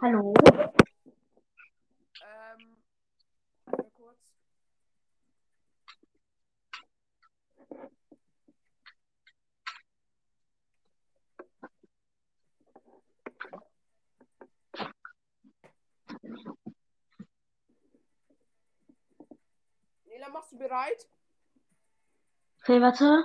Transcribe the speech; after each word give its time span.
Hallo? 0.00 0.34
Bereit? 20.74 21.08
Okay, 22.60 22.80
warte. 22.80 23.24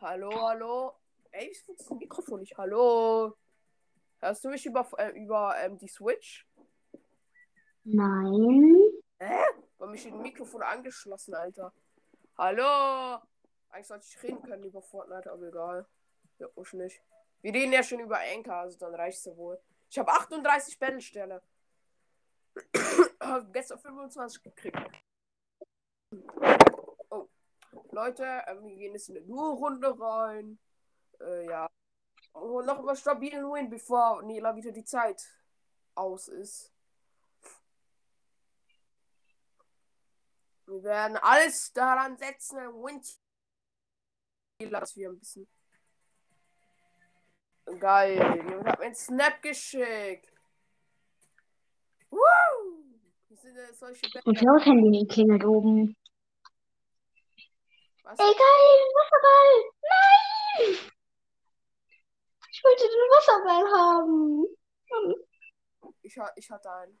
Hallo, 0.00 0.30
hallo. 0.48 0.92
Ey, 1.30 1.50
ich 1.50 1.62
funktioniert 1.62 1.80
das 1.80 2.18
Mikrofon 2.18 2.40
nicht. 2.40 2.56
Hallo. 2.58 3.36
Hörst 4.20 4.44
du 4.44 4.48
mich 4.50 4.66
über, 4.66 4.86
äh, 4.98 5.10
über 5.18 5.54
ähm, 5.58 5.78
die 5.78 5.88
Switch? 5.88 6.46
Nein. 7.84 8.76
Hä? 9.18 9.42
War 9.78 9.88
mich 9.88 10.06
ein 10.06 10.20
Mikrofon 10.20 10.62
angeschlossen, 10.62 11.34
Alter. 11.34 11.72
Hallo. 12.36 13.22
Eigentlich 13.70 13.86
sollte 13.86 14.06
ich 14.06 14.22
reden 14.22 14.42
können 14.42 14.64
über 14.64 14.82
Fortnite, 14.82 15.32
aber 15.32 15.48
egal. 15.48 15.86
Ja, 16.38 16.48
muss 16.56 16.72
nicht. 16.74 17.02
Wir 17.40 17.54
reden 17.54 17.72
ja 17.72 17.82
schon 17.82 18.00
über 18.00 18.18
Anker, 18.18 18.56
also 18.56 18.78
dann 18.78 18.94
reicht's 18.94 19.24
ja 19.24 19.36
wohl. 19.36 19.58
Ich 19.90 19.98
habe 19.98 20.12
38 20.12 20.78
Battle-Sterne. 20.78 21.42
Gestern 23.52 23.78
25 23.78 24.42
gekriegt. 24.42 25.03
Oh. 27.10 27.28
Leute, 27.90 28.24
äh, 28.24 28.56
wir 28.62 28.76
gehen 28.76 28.92
jetzt 28.92 29.08
in 29.08 29.16
eine 29.16 29.26
Duo-Runde 29.26 29.98
rein. 29.98 30.58
Äh, 31.20 31.46
ja. 31.46 31.68
Und 32.32 32.66
noch 32.66 32.82
mal 32.82 32.96
stabilen 32.96 33.44
Win, 33.44 33.70
bevor 33.70 34.22
Nela 34.22 34.54
wieder 34.56 34.72
die 34.72 34.84
Zeit 34.84 35.22
aus 35.94 36.28
ist. 36.28 36.72
Wir 40.66 40.82
werden 40.82 41.16
alles 41.18 41.72
daran 41.72 42.16
setzen, 42.16 42.58
ein 42.58 42.72
Win 42.72 43.00
dass 44.70 44.96
wir 44.96 45.10
ein 45.10 45.18
bisschen. 45.18 45.46
Geil. 47.78 48.16
Jemand 48.36 48.66
hat 48.66 48.78
mir 48.78 48.86
einen 48.86 48.94
Snap 48.94 49.42
geschickt. 49.42 50.32
Woo! 52.10 52.18
Wie 53.28 53.36
sind 53.36 53.54
denn 53.56 53.74
solche 53.74 54.06
Und 54.24 54.38
Klaus 54.38 54.64
Handy 54.64 55.06
klingelt 55.06 55.44
oben. 55.44 55.96
Was? 58.04 58.18
Ey, 58.18 58.34
geil, 58.34 58.80
Wasserball! 58.96 59.52
Nein! 59.90 60.90
Ich 62.52 62.62
wollte 62.64 62.84
den 62.84 63.10
Wasserball 63.14 63.64
haben. 63.78 64.46
Hm. 64.90 65.14
Ich, 66.02 66.18
ha- 66.18 66.32
ich 66.36 66.50
hatte 66.50 66.70
einen. 66.70 66.98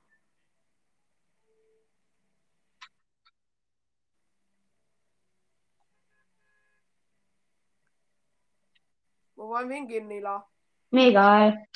Wo 9.36 9.48
wollen 9.48 9.68
wir 9.68 9.76
hingehen, 9.76 10.06
Nela? 10.08 10.46
Mir 10.90 11.08
egal. 11.08 11.66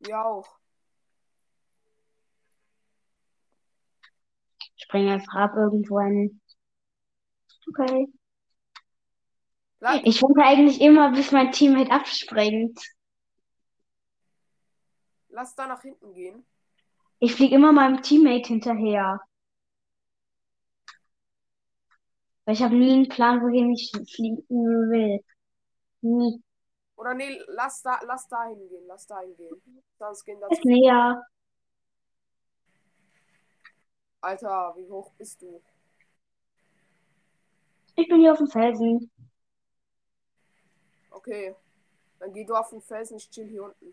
Wir 0.00 0.24
auch. 0.24 0.48
Ich 4.76 4.84
springe 4.84 5.12
einfach 5.14 5.34
ab 5.34 5.52
irgendwo 5.56 6.00
hin. 6.00 6.40
Okay. 7.68 8.06
Bleib, 9.80 10.02
Ich 10.04 10.22
warte 10.22 10.42
eigentlich 10.42 10.80
immer, 10.80 11.12
bis 11.12 11.30
mein 11.32 11.52
Teammate 11.52 11.90
abspringt. 11.90 12.78
lass 15.30 15.54
da 15.54 15.66
nach 15.66 15.82
hinten 15.82 16.12
gehen. 16.14 16.44
Ich 17.20 17.34
fliege 17.34 17.54
immer 17.54 17.72
meinem 17.72 18.02
Teammate 18.02 18.48
hinterher. 18.48 19.20
Weil 22.44 22.54
ich 22.54 22.62
habe 22.62 22.74
nie 22.76 22.92
einen 22.92 23.08
Plan, 23.08 23.40
wohin 23.42 23.70
ich 23.72 23.90
fliegen 24.14 24.38
will. 24.48 25.20
Nie. 26.00 26.42
Oder 26.96 27.14
nee, 27.14 27.38
lass 27.48 27.82
da, 27.82 28.00
lass 28.04 28.26
da 28.28 28.48
hingehen. 28.48 28.84
Lass 28.88 29.06
da 29.06 29.20
hingehen. 29.20 29.60
Sonst 29.98 30.24
gehen 30.24 30.40
Ist 30.50 30.58
dazu. 30.58 30.68
näher. 30.68 31.22
Alter, 34.20 34.74
wie 34.76 34.88
hoch 34.88 35.12
bist 35.18 35.40
du? 35.42 35.62
Ich 37.94 38.08
bin 38.08 38.20
hier 38.20 38.32
auf 38.32 38.38
dem 38.38 38.48
Felsen. 38.48 39.10
Okay. 41.18 41.54
Dann 42.20 42.32
geh 42.32 42.44
du 42.44 42.54
auf 42.54 42.70
den 42.70 42.80
Felsen, 42.80 43.16
ich 43.16 43.28
chill 43.30 43.46
hier 43.48 43.64
unten. 43.64 43.92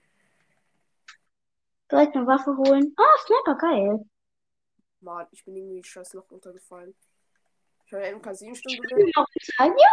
Direkt 1.92 2.16
eine 2.16 2.28
Waffe 2.28 2.56
holen. 2.56 2.94
Ah, 2.98 3.18
Sniper, 3.26 3.56
geil. 3.58 4.06
Mann, 5.02 5.28
ich 5.32 5.44
bin 5.44 5.56
irgendwie 5.56 5.84
scheiß 5.84 6.14
Loch 6.14 6.30
runtergefallen. 6.32 6.96
Ich 7.86 7.94
habe 7.94 8.06
ja 8.06 8.12
MK7 8.16 8.56
Stunden 8.56 8.84
Ich 8.84 8.90
gewählt. 8.90 9.06
bin 9.06 9.16
auf 9.24 9.28
dem 9.30 9.42
Felsen. 9.56 9.78
Ja! 9.78 9.88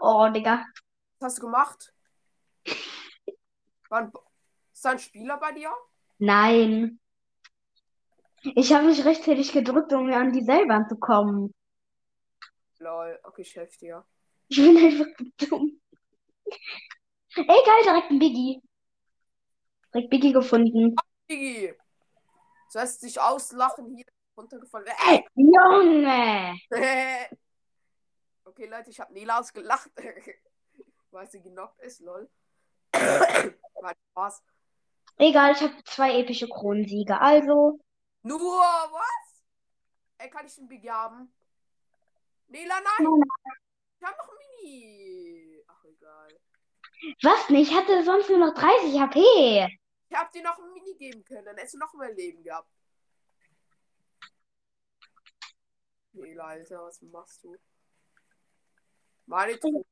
Oh, 0.00 0.28
Digga. 0.30 0.64
Was 1.18 1.28
hast 1.28 1.38
du 1.38 1.42
gemacht? 1.42 1.94
War 3.90 3.98
ein, 4.00 4.12
ist 4.72 4.84
da 4.84 4.90
ein 4.90 4.98
Spieler 4.98 5.38
bei 5.38 5.52
dir? 5.52 5.72
Nein. 6.18 6.98
Ich 8.42 8.72
habe 8.74 8.86
mich 8.86 9.04
rechtzeitig 9.04 9.52
gedrückt, 9.52 9.92
um 9.92 10.06
mir 10.06 10.16
an 10.16 10.32
die 10.32 10.44
Seilbahn 10.44 10.88
zu 10.88 10.96
kommen. 10.96 11.54
Lol, 12.78 13.18
okay, 13.24 13.42
ich 13.42 13.54
helfe 13.56 13.78
dir. 13.78 14.04
Ich 14.48 14.56
bin 14.56 14.76
einfach 14.76 15.06
dumm. 15.38 15.80
Ey, 17.36 17.44
geil, 17.46 17.82
direkt 17.84 18.10
ein 18.10 18.18
Biggie. 18.18 18.62
Direkt 19.92 20.10
Biggie 20.10 20.32
gefunden. 20.32 20.94
Digi! 21.30 21.74
Du 22.72 22.78
hast 22.78 23.02
dich 23.02 23.20
auslachen 23.20 23.94
hier 23.94 24.04
runtergefallen. 24.36 24.86
Äh! 24.86 25.22
Junge! 25.34 26.58
okay, 28.44 28.66
Leute, 28.66 28.90
ich 28.90 29.00
habe 29.00 29.12
Nela 29.12 29.40
ausgelacht. 29.40 29.90
Weil 31.10 31.30
sie 31.30 31.40
genockt 31.40 31.80
ist, 31.80 32.00
lol. 32.00 32.28
War 32.92 33.94
Spaß. 34.10 34.42
Egal, 35.16 35.52
ich 35.52 35.60
habe 35.60 35.84
zwei 35.84 36.18
epische 36.18 36.48
Kronensiege. 36.48 37.20
Also, 37.20 37.78
Nur 38.22 38.40
was? 38.40 39.42
Ey, 40.18 40.28
kann 40.28 40.46
ich 40.46 40.58
einen 40.58 40.68
Big 40.68 40.88
haben? 40.88 41.32
Nela, 42.48 42.74
nein! 42.80 43.22
Ich 44.04 44.10
hab 44.10 44.18
noch 44.18 44.28
ein 44.28 44.38
Mini. 44.62 45.64
Ach, 45.66 45.84
egal. 45.84 46.28
was 47.22 47.48
nicht? 47.48 47.70
Ich 47.70 47.76
hatte 47.76 48.04
sonst 48.04 48.28
nur 48.28 48.38
noch 48.38 48.52
30 48.52 49.00
HP. 49.00 49.66
Ich 50.10 50.16
hab 50.16 50.30
dir 50.30 50.42
noch 50.42 50.58
ein 50.58 50.72
Mini 50.74 50.94
geben 50.98 51.24
können, 51.24 51.46
dann 51.46 51.56
hättest 51.56 51.74
du 51.74 51.78
noch 51.78 51.94
mehr 51.94 52.12
Leben 52.12 52.42
gehabt. 52.42 52.68
Nela, 56.12 56.44
Alter, 56.44 56.84
was 56.84 57.00
machst 57.00 57.44
du? 57.44 57.56
Meine 59.24 59.58
Truhe, 59.58 59.82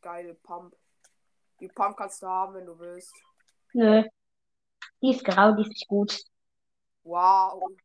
geile 0.00 0.34
Pump. 0.34 0.76
Die 1.58 1.66
Pump 1.66 1.96
kannst 1.96 2.22
du 2.22 2.28
haben, 2.28 2.54
wenn 2.54 2.66
du 2.66 2.78
willst. 2.78 3.12
Nö. 3.72 4.04
Die 5.02 5.10
ist 5.10 5.24
grau, 5.24 5.52
die 5.56 5.62
ist 5.62 5.68
nicht 5.70 5.88
gut. 5.88 6.16
Wow. 7.02 7.76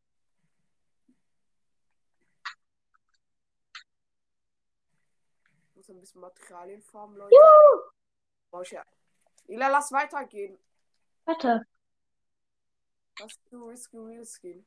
Ich 5.76 5.78
muss 5.78 5.90
ein 5.90 6.00
bisschen 6.00 6.22
Materialien 6.22 6.82
farmen, 6.82 7.18
Leute. 7.18 7.36
Juhu! 7.36 7.92
Brauch 8.50 8.62
ich 8.62 8.72
ja. 8.72 8.86
Nela, 9.48 9.68
lass 9.68 9.92
weitergehen. 9.92 10.58
Warte. 11.26 11.68
Lass 13.20 13.38
du 13.50 13.68
Risky 13.68 13.98
Reels 13.98 14.40
gehen. 14.40 14.66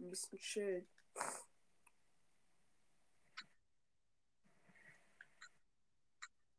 Ein 0.00 0.10
bisschen 0.10 0.38
chillen. 0.40 0.88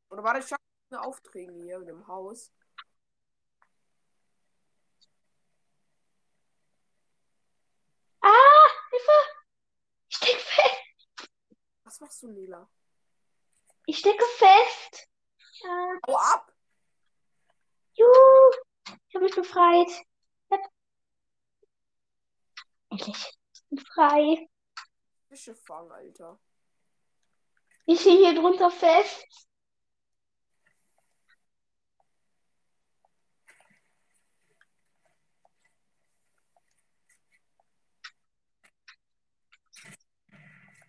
Oder 0.10 0.24
warte, 0.24 0.40
ich 0.40 0.48
schau 0.48 0.56
eine 0.90 1.02
Aufträge 1.02 1.52
hier 1.52 1.76
in 1.76 1.86
dem 1.86 2.08
Haus. 2.08 2.54
Ah, 8.22 8.30
Hilfe! 8.92 9.12
Ich 10.08 10.16
steck 10.16 10.40
fest. 10.40 11.30
Was 11.84 12.00
machst 12.00 12.24
du, 12.24 12.30
Nila? 12.30 12.70
Ich 13.86 14.00
stecke 14.00 14.24
fest. 14.38 15.10
Äh, 15.64 16.00
Hau 16.08 16.16
ab. 16.16 16.52
Juhu. 17.94 18.52
Ich 19.08 19.16
habe 19.16 19.26
mich 19.26 19.36
befreit. 19.36 19.90
Endlich. 22.90 23.38
Ich 23.54 23.64
bin 23.70 23.80
frei. 23.80 24.50
Fische 25.28 25.56
fangen, 25.56 25.92
Alter. 25.92 26.40
Ich 27.86 28.00
stehe 28.00 28.18
hier 28.18 28.40
drunter 28.40 28.72
fest. 28.72 29.26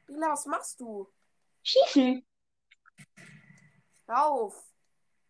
Lila, 0.07 0.33
was 0.33 0.47
machst 0.47 0.79
du? 0.81 1.13
Schießen. 1.63 2.25
Hör 4.07 4.27
auf. 4.27 4.75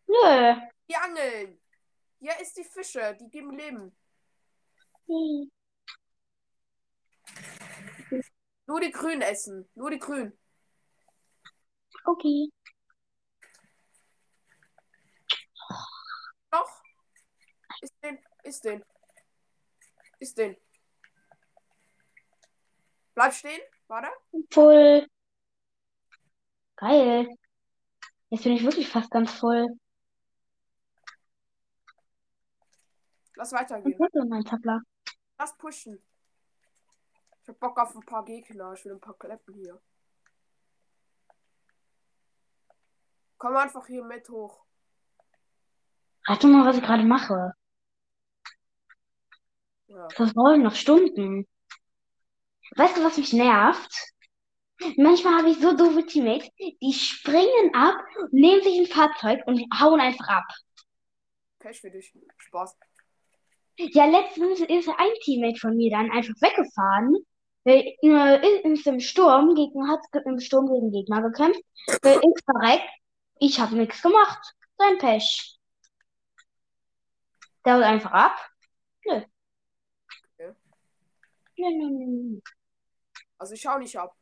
Nö. 0.07 0.55
Die 0.89 0.97
angeln. 0.97 1.61
Hier 2.19 2.39
ist 2.41 2.57
die 2.57 2.65
Fische, 2.65 3.17
die 3.21 3.29
geben 3.31 3.57
Leben. 3.57 3.97
Hm. 5.07 5.51
Nur 8.67 8.81
die 8.81 8.91
Grünen 8.91 9.23
essen. 9.23 9.69
Nur 9.75 9.91
die 9.91 9.99
Grünen. 9.99 10.39
Okay. 12.05 12.51
Noch. 16.51 16.83
Ist 17.81 17.95
den. 18.03 18.19
Ist 18.43 18.65
den. 18.65 18.85
Ist 20.19 20.39
den. 20.39 20.57
Bleib 23.15 23.33
stehen. 23.33 23.61
Warte. 23.87 24.09
Voll. 24.51 25.07
Geil. 26.77 27.39
Jetzt 28.35 28.43
bin 28.43 28.55
ich 28.55 28.65
wirklich 28.65 28.89
fast 28.89 29.13
ganz 29.13 29.31
voll. 29.31 29.65
Lass 33.37 33.53
weitergehen. 33.53 33.97
Mein 34.29 34.43
Tabler. 34.43 34.81
Lass 35.39 35.57
pushen. 35.57 36.05
Ich 37.43 37.49
hab 37.49 37.61
Bock 37.61 37.79
auf 37.79 37.95
ein 37.95 38.05
paar 38.05 38.25
Gegner. 38.25 38.73
Ich 38.73 38.85
will 38.85 38.95
ein 38.95 39.01
paar 39.01 39.17
Kleppen 39.17 39.55
hier. 39.55 39.81
Komm 43.39 43.57
einfach 43.57 43.87
hier 43.87 44.03
mit 44.03 44.29
hoch. 44.29 44.65
Rat 46.27 46.43
doch 46.43 46.49
mal, 46.49 46.67
was 46.67 46.79
ich 46.79 46.83
gerade 46.83 47.05
mache. 47.05 47.53
Ja. 49.87 50.09
Das 50.09 50.31
ich 50.31 50.63
noch 50.65 50.75
Stunden. 50.75 51.47
Weißt 52.75 52.97
du, 52.97 53.05
was 53.05 53.17
mich 53.17 53.33
nervt? 53.33 54.13
Manchmal 54.97 55.39
habe 55.39 55.51
ich 55.51 55.59
so 55.61 55.77
doofe 55.77 56.05
Teammates, 56.05 56.51
die 56.59 56.93
springen 56.93 57.75
ab, 57.75 57.97
nehmen 58.33 58.63
sich 58.63 58.79
ein 58.79 58.87
Fahrzeug 58.87 59.41
und 59.47 59.61
hauen 59.81 60.01
einfach 60.01 60.29
ab. 60.29 60.45
Pech 61.59 61.81
für 61.81 61.91
dich. 61.91 62.13
Spaß. 62.39 62.77
Ja, 63.77 64.05
letztens 64.05 64.61
ist 64.61 64.89
ein 64.89 65.13
Teammate 65.23 65.59
von 65.59 65.77
mir 65.77 65.91
dann 65.91 66.11
einfach 66.11 66.35
weggefahren. 66.41 67.17
Weil, 67.65 67.97
äh, 68.03 68.73
ist 68.73 68.87
im 68.87 69.01
Sturm 69.01 69.55
gegen, 69.55 69.89
hat 69.89 70.01
im 70.27 70.39
Sturm 70.39 70.67
gegen 70.67 70.93
Gegner 70.93 71.23
gekämpft. 71.23 71.63
Weil 72.03 72.17
ist 72.17 72.45
verreckt. 72.45 72.91
Ich 73.39 73.59
habe 73.59 73.75
nichts 73.77 74.03
gemacht. 74.03 74.55
Sein 74.77 74.99
Pech. 74.99 75.59
Der 77.65 77.77
haut 77.77 77.83
einfach 77.83 78.13
ab. 78.13 78.37
Nö. 79.07 79.23
Okay. 80.35 80.53
Nö, 81.57 81.71
nö, 81.71 81.91
nö, 81.91 82.07
nö. 82.07 82.41
Also 83.39 83.55
ich 83.55 83.63
schau 83.63 83.79
nicht 83.79 83.97
ab. 83.99 84.15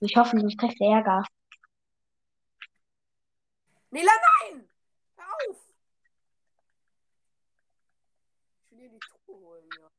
Ich 0.00 0.16
hoffe, 0.16 0.38
sonst 0.38 0.58
kriegst 0.58 0.78
du 0.78 0.84
Ärger. 0.84 1.24
Nila, 3.90 4.12
nein! 4.50 4.68
Hör 5.16 5.24
auf! 5.24 5.56
Ich 8.64 8.70
will 8.72 8.78
hier 8.78 8.90
die 8.90 8.98
Truhe 8.98 9.36
holen, 9.40 9.68
ja. 9.78 9.90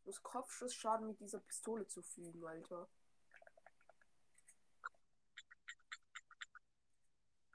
Ich 0.00 0.06
muss 0.06 0.22
Kopfschussschaden 0.22 1.06
mit 1.06 1.20
dieser 1.20 1.38
Pistole 1.40 1.86
zufügen, 1.86 2.44
Alter. 2.44 2.88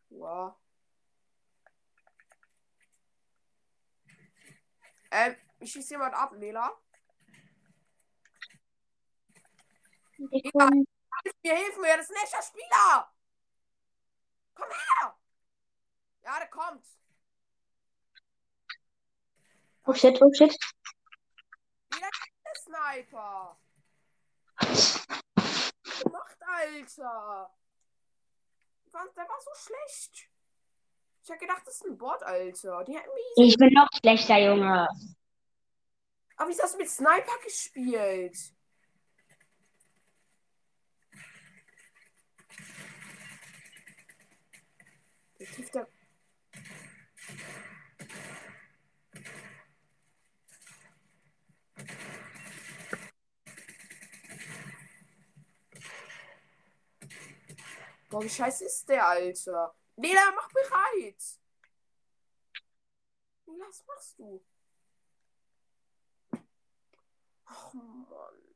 Wow. 0.10 0.56
Ähm, 5.12 5.36
ich 5.60 5.72
schieße 5.72 5.96
jemand 5.96 6.14
ab, 6.14 6.34
Nela. 6.34 6.72
Hilf 10.18 10.54
mir, 10.54 11.56
hilf 11.56 11.78
mir, 11.78 11.98
das 11.98 12.10
ist 12.10 12.16
ein 12.16 12.24
echter 12.24 12.42
Spieler! 12.42 13.14
Komm 14.56 14.70
her! 14.70 15.16
Ja, 16.24 16.40
der 16.40 16.48
kommt. 16.50 16.86
Oh 19.86 19.94
shit, 19.94 20.22
oh 20.22 20.34
shit. 20.34 20.58
Der 21.92 22.56
Sniper. 22.56 23.58
Was 24.58 25.06
gemacht, 26.04 26.38
Alter? 26.42 27.50
Was, 28.92 29.14
der 29.14 29.30
war 29.30 29.42
so 29.42 29.52
schlecht. 29.56 30.30
Ich 31.24 31.32
hab 31.32 31.40
gedacht, 31.40 31.62
das 31.66 31.76
ist 31.76 31.86
ein 31.86 31.98
Bot, 31.98 32.24
Alter. 32.24 32.84
Die 32.84 32.98
hätten 32.98 33.14
mich. 33.14 33.50
Ich 33.50 33.58
bin 33.58 33.74
noch 33.74 33.88
schlechter, 34.00 34.38
Junge. 34.38 34.88
Aber 36.38 36.50
wieso 36.50 36.64
hast 36.64 36.78
mit 36.78 36.90
Sniper 36.90 37.38
gespielt? 37.44 38.38
Der 45.40 45.48
Typ, 45.48 45.72
der. 45.72 45.88
Boah, 58.10 58.24
wie 58.24 58.30
scheiße 58.30 58.66
ist 58.66 58.88
der, 58.88 59.08
Alter? 59.08 59.76
Lila, 59.96 60.32
mach 60.36 60.50
bereit! 60.52 61.40
Was 63.46 63.86
machst 63.86 64.20
du? 64.20 64.44
Ach, 67.48 67.74
Mann. 67.74 68.48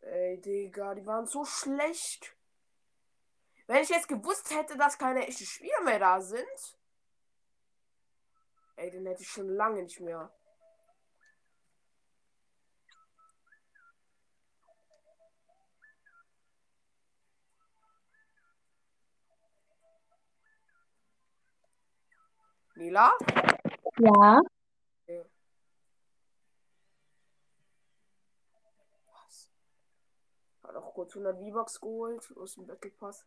Ey, 0.00 0.40
Digga, 0.40 0.94
die 0.94 1.06
waren 1.06 1.26
so 1.26 1.44
schlecht. 1.44 2.34
Wenn 3.66 3.82
ich 3.82 3.88
jetzt 3.90 4.08
gewusst 4.08 4.50
hätte, 4.50 4.76
dass 4.76 4.98
keine 4.98 5.26
echten 5.26 5.44
Spieler 5.44 5.80
mehr 5.82 6.00
da 6.00 6.20
sind. 6.20 6.78
Ey, 8.74 8.90
den 8.90 9.06
hätte 9.06 9.22
ich 9.22 9.28
schon 9.28 9.48
lange 9.48 9.82
nicht 9.82 10.00
mehr. 10.00 10.32
Nila? 22.80 23.12
Ja. 23.98 24.40
Was? 29.12 29.50
Hat 30.62 30.76
auch 30.76 30.94
kurz 30.94 31.14
100 31.14 31.36
V-Bucks 31.36 31.78
geholt 31.78 32.34
aus 32.38 32.54
dem 32.54 32.66
Battle 32.66 32.90
Pass. 32.92 33.26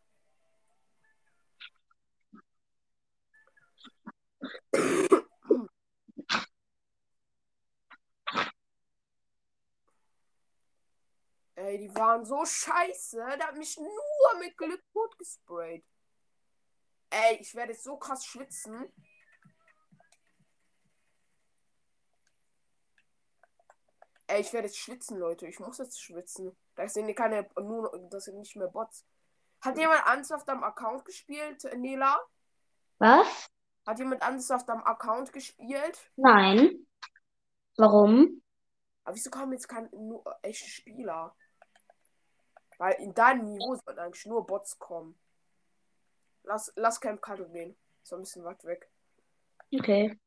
Ey, 11.54 11.78
die 11.78 11.96
waren 11.96 12.26
so 12.26 12.44
scheiße. 12.44 13.18
Der 13.18 13.48
hat 13.50 13.56
mich 13.56 13.78
nur 13.78 14.40
mit 14.40 14.58
Glück 14.58 14.84
tot 14.92 15.16
gesprayt. 15.20 15.86
Ey, 17.12 17.38
ich 17.40 17.54
werde 17.54 17.74
jetzt 17.74 17.84
so 17.84 17.98
krass 17.98 18.26
schwitzen. 18.26 18.92
Ey, 24.28 24.42
ich 24.42 24.54
werde 24.54 24.68
jetzt 24.68 24.78
schwitzen, 24.78 25.18
Leute. 25.18 25.48
Ich 25.48 25.60
muss 25.60 25.78
jetzt 25.78 26.02
schwitzen. 26.02 26.56
Da 26.76 26.88
sind 26.88 27.14
keine, 27.16 27.48
nur, 27.58 28.08
das 28.10 28.26
sind 28.26 28.40
nicht 28.40 28.56
mehr 28.56 28.68
Bots. 28.68 29.06
Hat 29.62 29.78
jemand 29.78 30.06
anders 30.06 30.32
auf 30.32 30.46
deinem 30.46 30.64
Account 30.64 31.06
gespielt, 31.06 31.64
Nela? 31.78 32.20
Was? 33.00 33.48
Hat 33.86 34.00
jemand 34.00 34.22
anders 34.22 34.50
auf 34.52 34.66
deinem 34.66 34.84
Account 34.84 35.32
gespielt? 35.34 36.12
Nein. 36.16 36.88
Warum? 37.78 38.42
Aber 39.04 39.16
wieso 39.16 39.30
kommen 39.30 39.54
jetzt 39.54 39.68
keine 39.68 39.90
nur 39.90 40.24
echte 40.42 40.70
Spieler? 40.70 41.36
Weil 42.78 42.94
in 42.96 43.14
deinem 43.14 43.46
Niveau 43.46 43.76
sollten 43.76 44.00
eigentlich 44.00 44.26
nur 44.26 44.46
Bots 44.46 44.80
kommen. 44.80 45.20
Lass, 46.44 46.72
lass 46.76 47.00
Camp 47.00 47.22
Kato 47.22 47.48
gehen. 47.50 47.78
Ist 48.04 48.14
ein 48.14 48.22
bisschen 48.22 48.44
weit 48.44 48.64
weg. 48.66 48.90
Okay. 49.74 50.20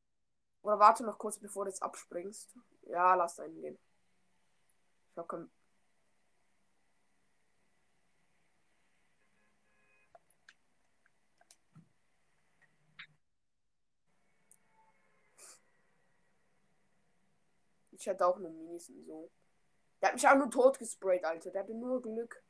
Oder 0.62 0.78
warte 0.78 1.04
noch 1.04 1.18
kurz, 1.18 1.38
bevor 1.38 1.64
du 1.64 1.70
jetzt 1.70 1.82
abspringst. 1.82 2.56
Ja, 2.87 3.14
lass 3.14 3.37
da 3.37 3.45
hingehen. 3.45 3.78
Ich 5.12 5.19
hab 5.19 5.28
kein... 5.28 5.50
Ich 17.93 18.09
hatte 18.09 18.26
auch 18.26 18.38
nur 18.38 18.50
Minis 18.50 18.88
und 18.90 19.05
so. 19.05 19.31
Der 20.00 20.09
hat 20.09 20.14
mich 20.14 20.28
auch 20.28 20.37
nur 20.37 20.50
tot 20.50 20.78
gesprayt, 20.78 21.25
Alter. 21.25 21.50
Der 21.50 21.62
hatte 21.62 21.75
nur 21.75 22.02
Glück. 22.02 22.43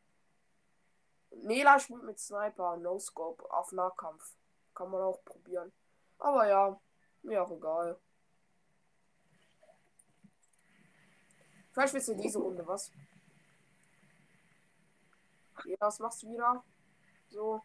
Nela 1.31 1.79
spielt 1.79 2.03
mit 2.03 2.19
Sniper, 2.19 2.77
No 2.77 2.99
Scope 2.99 3.49
auf 3.51 3.73
Nahkampf. 3.73 4.37
Kann 4.75 4.91
man 4.91 5.03
auch 5.03 5.25
probieren. 5.25 5.73
Aber 6.19 6.49
ja, 6.49 6.81
mir 7.23 7.43
auch 7.43 7.51
egal. 7.51 7.99
Vielleicht 11.77 11.93
willst 11.93 12.09
du 12.09 12.15
diese 12.15 12.39
Runde 12.39 12.67
was. 12.67 12.91
Ja, 15.67 15.77
was 15.79 15.99
machst 15.99 16.23
du 16.23 16.33
wieder? 16.33 16.65
So. 17.29 17.61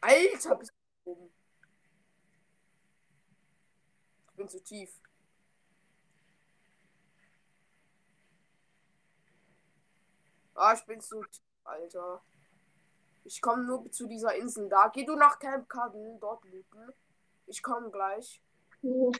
Alter, 0.00 0.54
bist 0.54 0.72
du 1.04 1.10
oben. 1.10 1.32
Ich 4.28 4.36
bin 4.36 4.48
zu 4.48 4.62
tief. 4.62 5.00
Ah, 10.54 10.72
ich 10.72 10.86
bin 10.86 11.00
zu 11.00 11.24
tief, 11.24 11.42
Alter. 11.64 12.22
Ich 13.24 13.42
komme 13.42 13.64
nur 13.64 13.90
zu 13.90 14.06
dieser 14.06 14.36
Insel 14.36 14.68
da. 14.68 14.86
Geh 14.86 15.04
du 15.04 15.16
nach 15.16 15.40
Camp 15.40 15.68
Cudden, 15.68 16.20
dort 16.20 16.44
looten. 16.44 16.92
Ich 17.46 17.60
komme 17.60 17.90
gleich. 17.90 18.40
Ja. 18.82 19.10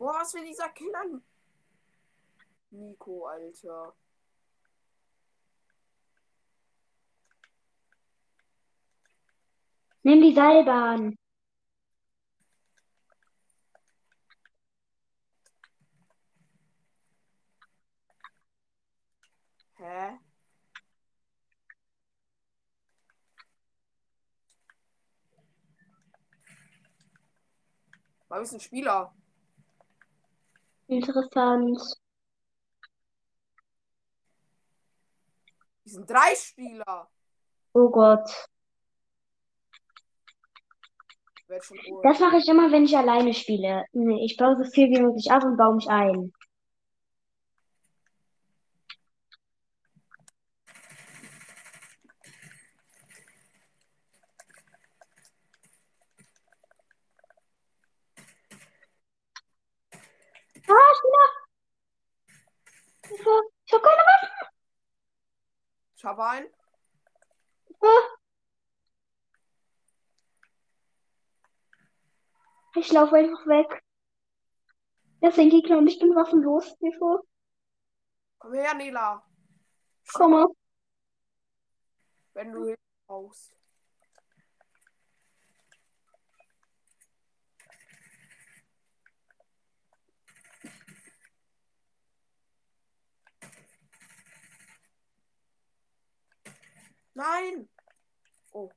Boah, 0.00 0.14
was 0.14 0.32
will 0.32 0.44
dieser 0.44 0.70
Killer? 0.70 1.20
Nico, 2.70 3.26
Alter. 3.26 3.94
Nimm 10.02 10.22
die 10.22 10.32
Seilbahn. 10.34 11.18
Hä? 19.76 20.18
War 28.28 28.40
ist 28.40 28.52
ein 28.54 28.60
Spieler? 28.60 29.14
Interessant. 30.90 31.80
Die 35.84 35.90
sind 35.90 36.10
drei 36.10 36.34
Spieler. 36.34 37.08
Oh 37.74 37.88
Gott. 37.90 38.28
Das 42.02 42.18
mache 42.18 42.38
ich 42.38 42.48
immer, 42.48 42.72
wenn 42.72 42.84
ich 42.84 42.96
alleine 42.96 43.34
spiele. 43.34 43.84
Ich 44.20 44.36
baue 44.36 44.56
so 44.56 44.64
viel 44.64 44.88
wie 44.90 45.00
möglich 45.00 45.30
auf 45.30 45.44
und 45.44 45.56
baue 45.56 45.76
mich 45.76 45.88
ein. 45.88 46.32
Ah, 60.68 60.94
Spieler! 60.94 61.28
Hilfe! 63.08 63.30
Ich 63.66 63.72
habe 63.72 63.82
keine 63.82 64.02
Waffen! 64.02 64.30
Ah. 66.20 68.02
Ich 72.76 72.92
laufe 72.92 73.16
einfach 73.16 73.46
weg. 73.46 73.82
Das 75.20 75.34
sind 75.34 75.50
Gegner 75.50 75.78
und 75.78 75.86
ich 75.86 75.98
bin 75.98 76.14
waffenlos. 76.14 76.76
Hilfe! 76.78 77.22
Komm 78.38 78.52
her, 78.52 78.74
Nela. 78.74 79.22
Komme. 80.12 80.48
Wenn 82.34 82.52
du 82.52 82.64
Hilfe 82.64 82.82
brauchst. 83.06 83.59
Nein! 97.20 97.68
Oh. 98.52 98.70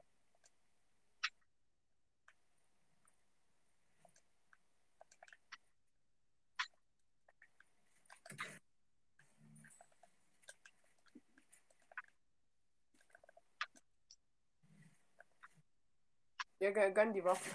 Ja, 16.59 16.71
gönn 16.71 17.13
die 17.13 17.23
Waffe. 17.23 17.49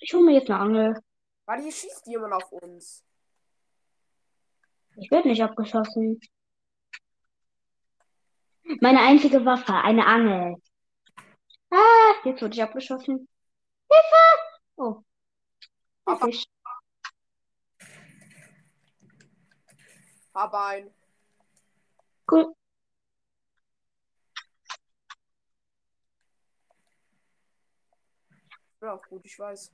Ich 0.00 0.12
hole 0.12 0.24
mir 0.24 0.34
jetzt 0.34 0.50
eine 0.50 0.58
Angel. 0.58 1.02
Warte, 1.46 1.62
hier 1.62 1.72
schießt 1.72 2.06
jemand 2.08 2.34
auf 2.34 2.52
uns. 2.52 3.02
Ich 4.96 5.10
werde 5.10 5.28
nicht 5.28 5.42
abgeschossen. 5.42 6.20
Meine 8.80 9.00
einzige 9.00 9.44
Waffe, 9.44 9.74
eine 9.74 10.06
Angel. 10.06 10.56
Ah, 11.70 12.12
jetzt 12.24 12.42
wurde 12.42 12.54
ich 12.54 12.62
abgeschossen. 12.62 13.28
Hilfe! 13.90 14.16
Oh. 14.76 15.02
Aber- 16.04 16.26
Fisch. 16.26 16.44
Hab 20.34 20.54
ein. 20.54 20.90
Cool. 22.30 22.54
Ja, 28.80 28.96
gut, 29.08 29.24
ich 29.24 29.38
weiß. 29.38 29.72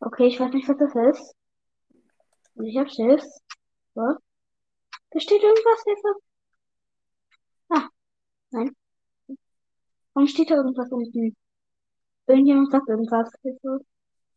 Okay, 0.00 0.26
ich 0.26 0.40
weiß 0.40 0.52
nicht, 0.52 0.68
was 0.68 0.78
das 0.78 0.94
ist. 1.16 1.34
Und 2.54 2.66
ich 2.66 2.76
hab 2.78 2.88
Schiss. 2.88 3.42
So. 3.94 4.16
Da 5.10 5.20
steht 5.20 5.42
irgendwas, 5.42 5.82
Hilfe. 5.84 6.14
Ah, 7.68 7.88
nein. 8.50 8.76
Warum 10.14 10.26
steht 10.28 10.50
da 10.50 10.56
irgendwas 10.56 10.90
unten? 10.90 11.36
Irgendjemand 12.26 12.70
sagt 12.70 12.88
irgendwas, 12.88 13.30
Hilfe. 13.42 13.80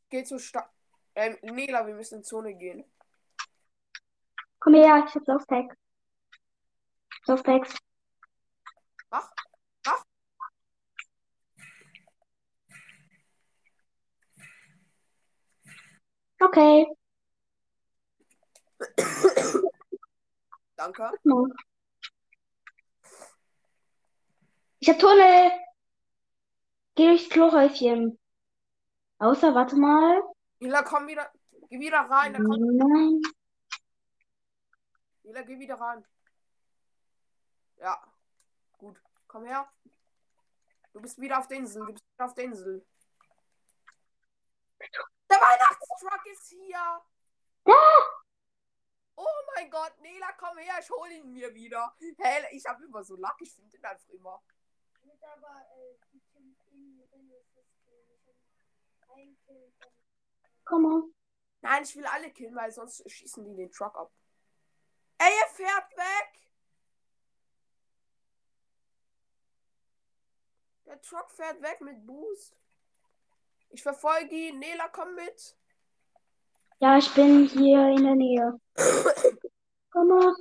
Geh 0.10 0.24
zu 0.24 0.40
Sta 0.40 0.70
ähm, 1.16 1.38
Nela, 1.42 1.86
wir 1.86 1.96
müssen 1.96 2.20
in 2.20 2.24
Zone 2.24 2.56
gehen. 2.56 2.84
Komm 4.60 4.74
her, 4.76 5.04
ich 5.08 5.16
hab 5.16 5.26
Softpack. 5.26 5.78
Softpacks. 7.26 7.76
Mach, 9.12 9.30
mach. 9.86 10.04
Okay. 16.56 16.86
Danke. 20.76 21.10
Ich 24.78 24.88
hab 24.88 25.00
Tunnel. 25.00 25.52
Geh 26.94 27.08
durchs 27.08 27.30
Klohäuschen. 27.30 28.20
Außer, 29.18 29.56
warte 29.56 29.76
mal. 29.78 30.22
Nela, 30.60 30.84
komm 30.84 31.08
wieder. 31.08 31.32
Geh 31.72 31.80
wieder 31.80 32.02
rein. 32.02 32.34
Nein. 32.34 33.22
Nela, 35.24 35.42
geh 35.42 35.58
wieder 35.58 35.80
rein. 35.82 36.06
Ja. 37.78 38.00
Gut. 38.78 39.02
Komm 39.26 39.46
her. 39.46 39.68
Du 40.94 41.02
bist 41.02 41.20
wieder 41.20 41.40
auf 41.40 41.48
der 41.48 41.58
Insel. 41.58 41.84
Du 41.84 41.94
bist 41.94 42.06
wieder 42.14 42.26
auf 42.26 42.36
der 42.36 42.44
Insel. 42.44 42.86
Der 45.34 45.42
Weihnachtstruck 45.42 46.26
ist 46.28 46.50
hier. 46.50 47.02
Oh 49.16 49.26
mein 49.56 49.72
Gott, 49.72 50.00
Nela, 50.00 50.32
komm 50.34 50.60
her, 50.60 50.76
ich 50.80 50.90
hol 50.92 51.12
ihn 51.12 51.34
mir 51.34 51.52
wieder. 51.56 51.96
Hä, 52.00 52.46
ich 52.52 52.64
hab 52.68 52.80
immer 52.80 53.04
so 53.04 53.16
Lack, 53.16 53.42
ich 53.42 53.52
finde 53.52 53.76
ihn 53.76 53.84
einfach 53.84 54.10
immer. 54.10 54.44
Komm 60.66 60.82
mal. 60.84 61.04
Nein, 61.62 61.84
ich 61.84 61.96
will 61.96 62.06
alle 62.06 62.32
killen, 62.32 62.56
weil 62.56 62.72
sonst 62.72 63.10
schießen 63.10 63.44
die 63.44 63.56
den 63.56 63.72
Truck 63.72 63.96
ab. 63.96 64.14
Ey, 65.18 65.32
er 65.42 65.48
fährt 65.50 65.98
weg! 65.98 66.52
Der 70.86 71.02
Truck 71.02 71.32
fährt 71.32 71.60
weg 71.64 71.82
mit 71.82 72.06
Boost. 72.06 72.56
Ich 73.74 73.82
verfolge 73.82 74.36
ihn. 74.36 74.60
Nela, 74.60 74.88
komm 74.90 75.16
mit. 75.16 75.58
Ja, 76.80 76.98
ich 76.98 77.12
bin 77.16 77.48
hier 77.48 77.90
in 77.90 78.04
der 78.04 78.16
Nähe. 78.16 78.60
Komm 79.92 80.08
mal. 80.08 80.34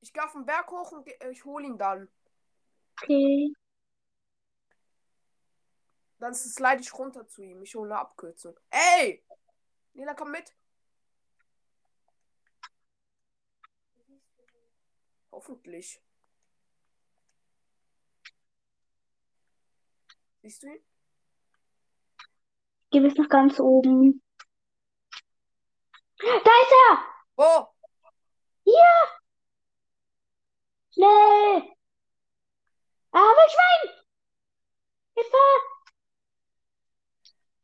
Ich 0.00 0.12
gehe 0.12 0.24
auf 0.24 0.32
den 0.32 0.44
Berg 0.44 0.70
hoch 0.70 0.92
und 0.92 1.04
geh- 1.04 1.16
ich 1.30 1.44
hole 1.44 1.66
ihn 1.66 1.78
dann. 1.78 2.08
Okay. 3.00 3.52
Dann 6.18 6.34
slide 6.34 6.80
ich 6.80 6.94
runter 6.94 7.26
zu 7.26 7.42
ihm. 7.42 7.62
Ich 7.62 7.74
hole 7.74 7.90
eine 7.92 8.00
Abkürzung. 8.00 8.58
Ey! 8.70 9.24
Nila, 9.94 10.14
komm 10.14 10.30
mit. 10.30 10.54
Hoffentlich. 15.32 16.00
Siehst 20.42 20.64
du 20.64 20.66
ihn? 20.66 20.82
Geh 22.90 22.98
bis 23.00 23.14
nach 23.14 23.28
ganz 23.28 23.60
oben. 23.60 24.22
Da 26.18 26.26
ist 26.34 26.72
er! 26.88 26.98
Wo? 27.36 27.68
Hier! 28.64 28.94
Schnell! 30.90 31.76
Aber 33.12 33.48
Schwein! 33.52 34.04
Hilfe! 35.14 35.36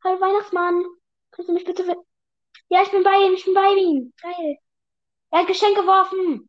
Hallo 0.05 0.21
Weihnachtsmann. 0.21 0.85
Kannst 1.31 1.49
du 1.49 1.53
mich 1.53 1.65
bitte... 1.65 1.83
Ja, 2.69 2.83
ich 2.83 2.91
bin 2.91 3.03
bei 3.03 3.17
ihm, 3.25 3.33
ich 3.33 3.43
bin 3.43 3.53
bei 3.55 3.73
ihm. 3.73 4.13
Geil. 4.21 4.57
Er 5.31 5.39
hat 5.39 5.47
Geschenk 5.47 5.75
geworfen. 5.75 6.48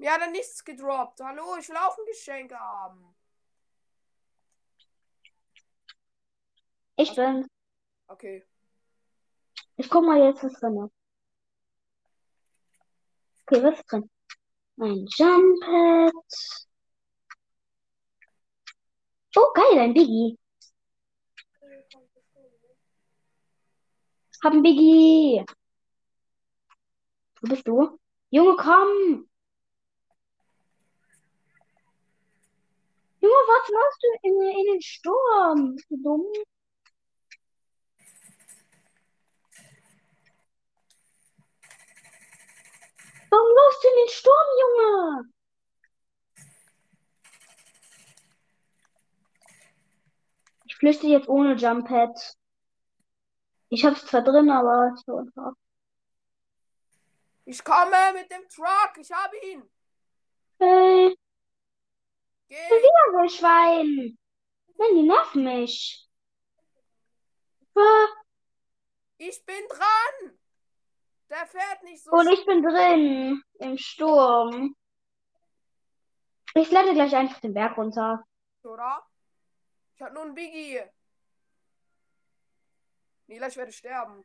Mir 0.00 0.12
hat 0.12 0.22
er 0.22 0.30
nichts 0.30 0.64
gedroppt. 0.64 1.20
Hallo, 1.20 1.56
ich 1.58 1.68
will 1.68 1.76
auch 1.76 1.98
ein 1.98 2.06
Geschenk 2.06 2.54
haben. 2.54 3.14
Ich 6.96 7.14
bin. 7.14 7.46
Okay. 8.06 8.46
Ich 9.76 9.90
guck 9.90 10.06
mal 10.06 10.18
jetzt, 10.18 10.42
was 10.42 10.54
drin 10.54 10.84
ist. 10.84 10.94
Okay, 13.42 13.62
was 13.62 13.78
ist 13.78 13.92
drin? 13.92 14.10
Ein 14.78 15.06
Jumppad. 15.18 16.12
Oh, 19.36 19.52
geil, 19.52 19.80
ein 19.80 19.92
Biggie. 19.92 20.38
Hab 24.42 24.54
ein 24.54 24.62
Biggie. 24.62 25.44
Wo 27.42 27.48
bist 27.48 27.68
du? 27.68 28.00
Junge, 28.30 28.56
komm. 28.56 29.29
Junge, 33.20 33.34
was 33.34 33.70
machst 33.70 34.02
du 34.02 34.28
in, 34.28 34.58
in 34.58 34.72
den 34.72 34.82
Sturm? 34.82 35.74
Bist 35.74 35.90
du 35.90 35.96
dumm? 36.02 36.26
Warum 43.30 43.48
läufst 43.54 43.84
du 43.84 43.88
in 43.88 43.94
den 43.96 44.08
Sturm, 44.08 44.48
Junge? 44.60 45.32
Ich 50.64 50.76
flüchte 50.76 51.06
jetzt 51.06 51.28
ohne 51.28 51.54
Jump 51.56 51.88
Pad. 51.88 52.36
Ich 53.68 53.84
hab's 53.84 54.06
zwar 54.06 54.22
drin, 54.22 54.50
aber 54.50 54.94
ich 54.96 55.06
will 55.06 55.18
einfach. 55.18 55.52
Ich 57.44 57.62
komme 57.62 58.12
mit 58.14 58.30
dem 58.30 58.48
Truck. 58.48 58.92
Ich 58.96 59.10
habe 59.12 59.36
ihn. 59.44 59.70
Hey, 60.58 61.16
Geh. 62.50 62.56
wieder 62.56 63.12
so 63.12 63.18
ein 63.18 63.28
Schwein. 63.30 64.18
Nein, 64.76 64.94
die 64.96 65.02
nerven 65.02 65.44
mich. 65.44 66.08
Ich 69.18 69.44
bin 69.44 69.68
dran. 69.68 70.38
Der 71.28 71.46
fährt 71.46 71.82
nicht 71.84 72.02
so 72.02 72.10
Und 72.10 72.28
ich 72.28 72.44
bin 72.44 72.62
drin 72.62 73.42
im 73.60 73.78
Sturm. 73.78 74.74
Ich 76.54 76.66
slide 76.68 76.92
gleich 76.94 77.14
einfach 77.14 77.38
den 77.40 77.54
Berg 77.54 77.76
runter. 77.78 78.24
oder? 78.64 79.06
Ich 79.94 80.02
habe 80.02 80.12
nur 80.14 80.24
einen 80.24 80.34
Biggie. 80.34 80.80
Nila, 83.28 83.46
ich 83.46 83.56
werde 83.56 83.70
sterben. 83.72 84.24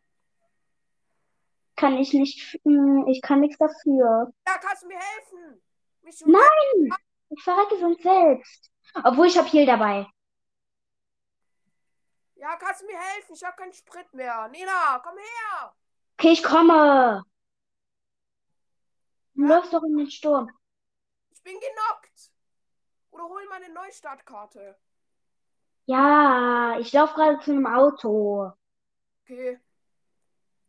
Kann 1.75 1.97
ich 1.97 2.11
nicht. 2.13 2.59
hm, 2.63 3.05
Ich 3.07 3.21
kann 3.21 3.41
nichts 3.41 3.59
dafür. 3.59 4.33
Ja, 4.47 4.57
kannst 4.57 4.81
du 4.83 4.87
mir 4.87 4.97
helfen? 4.97 5.61
Mich 6.01 6.19
Nein! 6.25 6.89
Ich 7.29 7.43
verrecke 7.43 7.79
sonst 7.79 8.03
selbst. 8.03 8.71
Obwohl 9.03 9.27
ich 9.27 9.37
hab 9.37 9.51
Heal 9.51 9.65
dabei. 9.65 10.07
Ja, 12.35 12.55
kannst 12.57 12.81
du 12.81 12.85
mir 12.85 12.97
helfen? 12.97 13.33
Ich 13.33 13.43
habe 13.43 13.55
keinen 13.57 13.73
Sprit 13.73 14.13
mehr. 14.13 14.47
Nila, 14.49 14.99
komm 15.03 15.17
her. 15.17 15.75
Okay, 16.17 16.31
ich 16.31 16.43
komme. 16.43 17.23
Du 19.33 19.43
läufst 19.45 19.73
doch 19.73 19.83
in 19.83 19.97
den 19.97 20.09
Sturm. 20.09 20.49
Ich 21.31 21.41
bin 21.43 21.55
genockt. 21.59 22.31
Oder 23.11 23.23
hol 23.25 23.45
meine 23.49 23.69
Neustartkarte. 23.73 24.77
Ja, 25.85 26.77
ich 26.79 26.91
laufe 26.93 27.15
gerade 27.15 27.39
zu 27.39 27.51
einem 27.51 27.65
Auto. 27.65 28.51
Okay. 29.23 29.59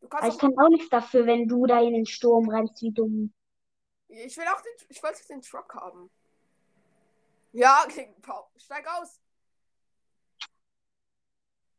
Kannst 0.09 0.35
ich 0.35 0.39
kann 0.39 0.57
auch 0.59 0.69
nichts 0.69 0.89
dafür, 0.89 1.27
wenn 1.27 1.49
du 1.49 1.67
da 1.67 1.81
in 1.81 1.95
den 1.95 2.07
Sturm 2.07 2.49
rennst, 2.49 2.81
wie 2.83 2.93
dumm. 2.93 3.33
Ich 4.09 4.37
will 4.37 4.47
auch 4.47 4.61
den, 4.61 4.73
ich 4.89 5.03
wollte 5.03 5.27
den 5.29 5.43
Truck 5.43 5.75
haben. 5.75 6.11
Ja, 7.57 7.85
okay, 7.87 8.15
steig 8.59 8.87
aus. 8.87 9.19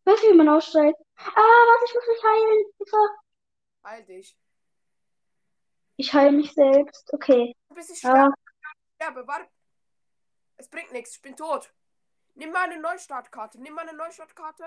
Weißt 0.05 0.23
du, 0.23 0.27
wie 0.29 0.33
man 0.33 0.49
aussteigt? 0.49 0.97
Ah, 1.17 1.35
warte, 1.35 1.85
ich 1.85 1.93
muss 1.93 2.07
mich 2.07 2.23
heilen. 2.23 2.65
Hilfe. 2.77 2.97
Heil 3.83 4.05
dich. 4.05 4.37
Ich 5.97 6.11
heile 6.15 6.31
mich 6.31 6.51
selbst. 6.53 7.13
Okay. 7.13 7.55
Bis 7.75 7.91
ich 7.91 8.03
Ah, 8.05 8.09
sterbe. 8.09 8.33
sterbe. 8.95 9.27
Warte. 9.27 9.47
Es 10.55 10.67
bringt 10.67 10.91
nichts. 10.93 11.15
Ich 11.17 11.21
bin 11.21 11.35
tot. 11.35 11.71
Nimm 12.33 12.51
meine 12.51 12.79
Neustartkarte. 12.79 13.61
Nimm 13.61 13.75
meine 13.75 13.93
Neustartkarte. 13.93 14.63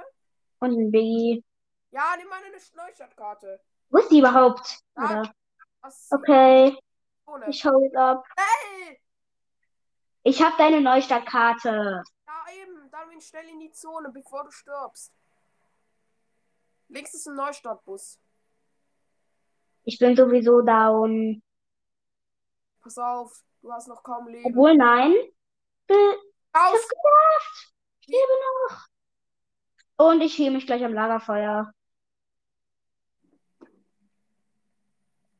und 0.61 0.79
ein 0.79 0.93
Biggie. 0.93 1.43
Ja, 1.91 2.15
nimm 2.19 2.29
meine 2.29 2.51
Neustartkarte. 2.53 3.61
Wo 3.89 3.99
ist 3.99 4.11
die 4.13 4.21
überhaupt? 4.21 4.79
Was? 4.95 6.09
Okay, 6.13 6.79
ich 7.49 7.65
hau 7.65 7.83
jetzt 7.83 7.97
ab. 7.97 8.23
Hey! 8.37 9.01
Ich 10.23 10.43
hab 10.43 10.59
deine 10.59 10.81
Neustartkarte. 10.81 12.03
Ja, 12.27 12.45
eben. 12.63 12.91
Dann 12.91 13.09
bin 13.09 13.21
schnell 13.21 13.49
in 13.49 13.61
die 13.61 13.71
Zone, 13.73 14.11
bevor 14.13 14.45
du 14.45 14.51
stirbst. 14.51 15.13
Links 16.89 17.15
ist 17.15 17.27
ein 17.29 17.37
Neustartbus. 17.37 18.19
Ich 19.85 19.99
bin 19.99 20.15
sowieso 20.17 20.61
down. 20.61 21.43
Pass 22.83 22.99
auf. 22.99 23.43
Du 23.63 23.73
hast 23.73 23.89
noch 23.89 24.03
kaum 24.03 24.29
Leben. 24.29 24.45
Obwohl, 24.47 24.77
nein. 24.77 25.13
Ich 25.13 25.97
Raus! 25.97 26.19
hab's 26.55 26.89
geschafft. 26.89 27.75
Ich 28.01 28.09
lebe 28.09 28.33
noch. 28.69 28.87
Und 29.97 30.21
ich 30.23 30.37
hehle 30.39 30.53
mich 30.53 30.67
gleich 30.67 30.85
am 30.85 30.95
Lagerfeuer. 30.95 31.73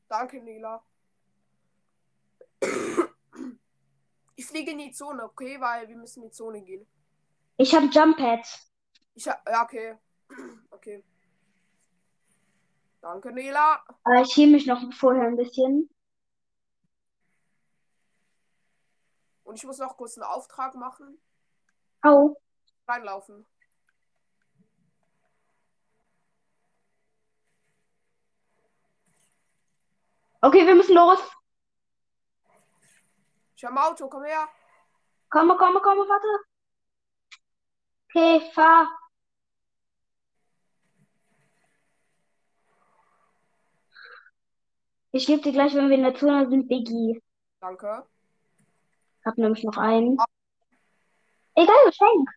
Danke, 0.09 0.41
Nila. 0.43 0.83
Ich 4.41 4.47
fliege 4.47 4.71
in 4.71 4.79
die 4.79 4.91
Zone, 4.91 5.23
okay? 5.23 5.61
Weil 5.61 5.87
wir 5.87 5.97
müssen 5.99 6.23
in 6.23 6.31
die 6.31 6.35
Zone 6.35 6.63
gehen. 6.63 6.87
Ich 7.59 7.75
hab 7.75 7.83
Jump 7.93 8.17
Pads. 8.17 8.73
Ich 9.15 9.29
hab. 9.29 9.47
Ja, 9.47 9.65
okay. 9.65 9.99
Okay. 10.71 11.05
Danke, 13.03 13.33
Nila. 13.33 13.85
Aber 14.03 14.23
ich 14.23 14.35
hehle 14.35 14.53
mich 14.53 14.67
noch 14.67 14.81
vorher 14.95 15.25
ein 15.25 15.37
bisschen. 15.37 15.91
Und 19.45 19.57
ich 19.57 19.65
muss 19.65 19.77
noch 19.77 19.99
kurz 19.99 20.17
einen 20.17 20.25
Auftrag 20.25 20.75
machen. 20.75 21.21
Au. 22.01 22.35
Reinlaufen. 22.89 23.47
Okay, 30.41 30.67
wir 30.67 30.75
müssen 30.75 30.95
los. 30.95 31.19
Ich 33.61 33.65
habe 33.67 33.79
ein 33.79 33.93
Auto, 33.93 34.09
komm 34.09 34.25
her. 34.25 34.49
Komme, 35.29 35.55
komme, 35.59 35.83
komme, 35.83 36.09
warte. 36.09 36.45
Okay, 38.09 38.41
fahr. 38.55 38.89
Ich 45.11 45.27
gebe 45.27 45.43
dir 45.43 45.53
gleich, 45.53 45.75
wenn 45.75 45.91
wir 45.91 45.97
in 45.97 46.05
der 46.05 46.15
Zone 46.15 46.49
sind, 46.49 46.69
Biggie. 46.69 47.23
Danke. 47.61 48.07
Hab 49.27 49.37
nämlich 49.37 49.63
noch 49.63 49.77
einen. 49.77 50.17
Egal, 51.55 51.85
Geschenk. 51.85 52.31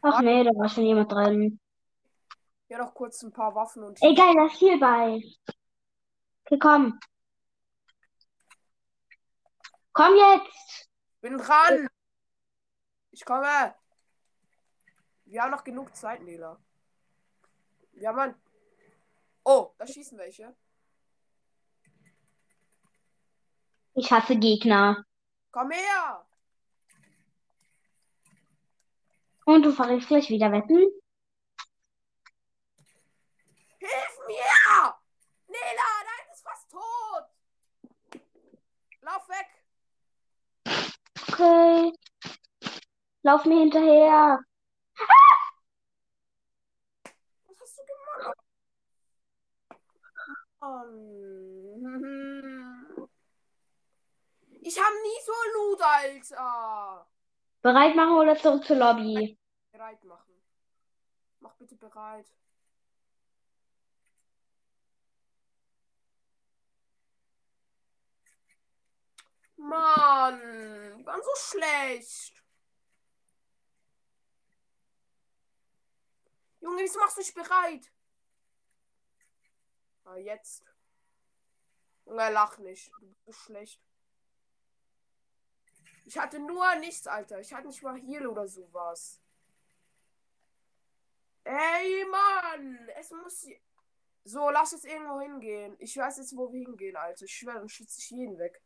Ach 0.00 0.22
nee, 0.22 0.44
da 0.44 0.50
war 0.52 0.70
schon 0.70 0.86
jemand 0.86 1.12
drin. 1.12 1.60
Hier 2.68 2.78
noch 2.78 2.94
kurz 2.94 3.22
ein 3.22 3.34
paar 3.34 3.54
Waffen 3.54 3.82
und. 3.82 4.02
Egal, 4.02 4.34
da 4.34 4.46
ist 4.46 4.56
viel 4.56 4.80
bei. 4.80 5.20
Okay, 6.46 6.58
komm. 6.58 6.98
Komm 9.92 10.16
jetzt. 10.16 10.88
Bin 11.20 11.38
dran. 11.38 11.88
Ich 13.10 13.24
komme. 13.24 13.74
Wir 15.24 15.42
haben 15.42 15.50
noch 15.50 15.64
genug 15.64 15.94
Zeit, 15.94 16.22
Nela. 16.22 16.58
Wir 17.92 18.08
haben 18.08 18.18
ein. 18.18 18.42
Oh, 19.44 19.72
da 19.78 19.86
schießen 19.86 20.18
welche. 20.18 20.54
Ich 23.94 24.10
hasse 24.10 24.36
Gegner. 24.36 25.04
Komm 25.50 25.70
her! 25.70 26.26
Und 29.44 29.62
du 29.62 29.72
verrätst 29.72 30.08
gleich 30.08 30.30
wieder 30.30 30.50
wetten? 30.50 30.78
Hilf 33.78 34.18
mir! 34.26 34.94
Nela, 35.48 35.88
dein 36.04 36.32
ist 36.32 36.42
fast 36.42 36.70
tot! 36.70 38.22
Lauf 39.02 39.28
weg! 39.28 39.51
Okay. 41.42 41.92
Lauf 43.22 43.44
mir 43.46 43.58
hinterher. 43.60 44.38
Was 47.46 47.60
hast 47.60 47.78
du 47.78 47.82
gemacht? 47.84 48.38
Ich 54.60 54.78
hab 54.78 54.92
nie 55.02 55.20
so 55.26 55.32
Loot, 55.54 55.82
Alter. 55.82 57.06
Bereit 57.62 57.96
machen 57.96 58.14
oder 58.14 58.36
zurück 58.36 58.64
zur 58.64 58.76
Lobby? 58.76 59.36
Bereit 59.72 60.04
machen. 60.04 60.34
Mach 61.40 61.54
bitte 61.54 61.74
bereit. 61.74 62.26
Mann, 69.62 70.40
die 70.98 71.06
waren 71.06 71.22
so 71.22 71.34
schlecht. 71.36 72.44
Junge, 76.60 76.82
wieso 76.82 76.98
machst 76.98 77.16
du 77.16 77.22
dich 77.22 77.34
bereit? 77.34 77.92
Ah, 80.04 80.16
jetzt. 80.16 80.64
Junge, 82.04 82.30
lach 82.30 82.58
nicht. 82.58 82.92
Du 83.00 83.06
bist 83.06 83.24
so 83.24 83.32
schlecht. 83.32 83.80
Ich 86.04 86.18
hatte 86.18 86.40
nur 86.40 86.74
nichts, 86.76 87.06
Alter. 87.06 87.40
Ich 87.40 87.52
hatte 87.52 87.68
nicht 87.68 87.82
mal 87.82 87.98
Heal 88.00 88.26
oder 88.26 88.48
sowas. 88.48 89.20
Ey, 91.44 92.04
Mann! 92.06 92.88
Es 92.96 93.10
muss. 93.10 93.46
So, 94.24 94.50
lass 94.50 94.72
jetzt 94.72 94.84
irgendwo 94.84 95.20
hingehen. 95.20 95.76
Ich 95.78 95.96
weiß 95.96 96.18
jetzt, 96.18 96.36
wo 96.36 96.52
wir 96.52 96.64
hingehen, 96.64 96.96
Alter. 96.96 97.24
Ich 97.24 97.34
schwöre, 97.34 97.58
dann 97.58 97.68
schütze 97.68 98.00
ich 98.00 98.10
jeden 98.10 98.38
weg. 98.38 98.60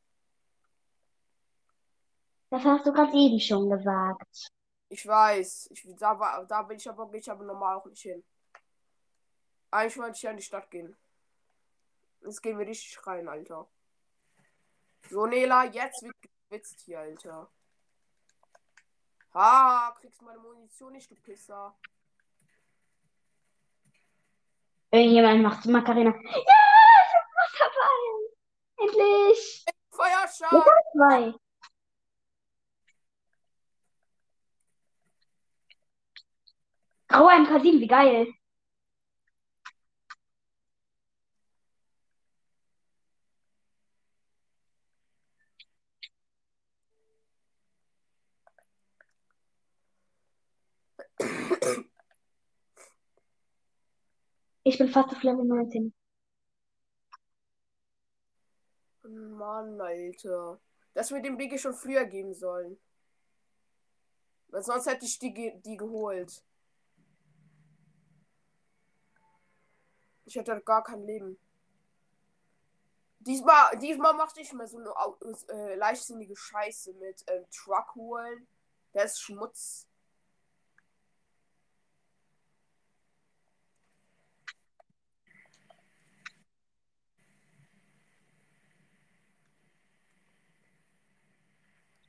Das 2.50 2.64
hast 2.64 2.86
du 2.86 2.92
gerade 2.92 3.12
eben 3.12 3.40
schon 3.40 3.68
gesagt. 3.68 4.50
Ich 4.88 5.06
weiß. 5.06 5.68
Ich, 5.72 5.86
da, 5.98 6.44
da 6.48 6.62
bin 6.62 6.76
ich 6.76 6.88
aber, 6.88 7.12
ich 7.12 7.30
aber 7.30 7.44
normal 7.44 7.76
auch 7.76 7.86
nicht 7.86 8.02
hin. 8.02 8.24
Eigentlich 9.70 9.98
wollte 9.98 10.16
ich 10.16 10.22
ja 10.22 10.30
in 10.30 10.36
die 10.36 10.42
Stadt 10.42 10.70
gehen. 10.70 10.96
Jetzt 12.22 12.42
gehen 12.42 12.58
wir 12.58 12.66
richtig 12.66 13.04
rein, 13.06 13.28
Alter. 13.28 13.68
So, 15.10 15.26
Nela, 15.26 15.64
jetzt 15.64 16.02
wird 16.02 16.14
gewitzt 16.48 16.80
hier, 16.80 17.00
Alter. 17.00 17.50
Ha, 19.34 19.94
kriegst 20.00 20.22
meine 20.22 20.38
Munition 20.38 20.92
nicht, 20.92 21.10
du 21.10 21.14
Pisser. 21.16 21.76
Irgendjemand 24.90 25.42
macht 25.42 25.66
Macarena. 25.66 26.10
Ja, 26.10 26.20
ich 26.22 27.14
hab 27.14 27.26
was 27.34 27.52
dabei. 27.58 28.84
Endlich. 28.84 29.64
Feuerschein! 29.90 30.62
Zwei. 30.92 31.45
Grauer 37.16 37.32
MK7, 37.32 37.80
wie 37.80 37.86
geil. 37.86 38.26
Ich 54.64 54.76
bin 54.76 54.88
fast 54.88 55.08
auf 55.08 55.22
Level 55.22 55.46
19. 55.46 55.94
Mann, 59.04 59.80
Alter. 59.80 60.60
Das 60.92 61.10
mit 61.10 61.24
dem 61.24 61.38
Biggie 61.38 61.56
schon 61.56 61.72
früher 61.72 62.04
geben 62.04 62.34
sollen. 62.34 62.78
Weil 64.48 64.62
sonst 64.62 64.84
hätte 64.84 65.06
ich 65.06 65.18
die, 65.18 65.54
die 65.64 65.76
geholt. 65.78 66.42
Ich 70.26 70.34
hätte 70.34 70.60
gar 70.60 70.82
kein 70.82 71.02
Leben. 71.06 71.38
Diesmal, 73.20 73.78
diesmal 73.78 74.12
machte 74.14 74.40
ich 74.40 74.52
mir 74.52 74.66
so 74.68 74.78
eine 74.78 74.90
au- 74.96 75.16
äh, 75.48 75.74
leichtsinnige 75.76 76.36
Scheiße 76.36 76.92
mit 76.94 77.24
ähm, 77.28 77.44
Truck 77.50 77.94
holen. 77.94 78.46
Der 78.92 79.04
ist 79.04 79.20
Schmutz. 79.20 79.86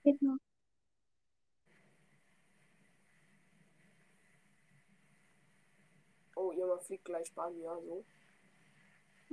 Geht 0.03 0.21
Oh, 6.39 6.51
jemand 6.51 6.83
fliegt 6.83 7.05
gleich 7.05 7.33
bei 7.33 7.49
mir. 7.49 7.75
So. 7.83 8.05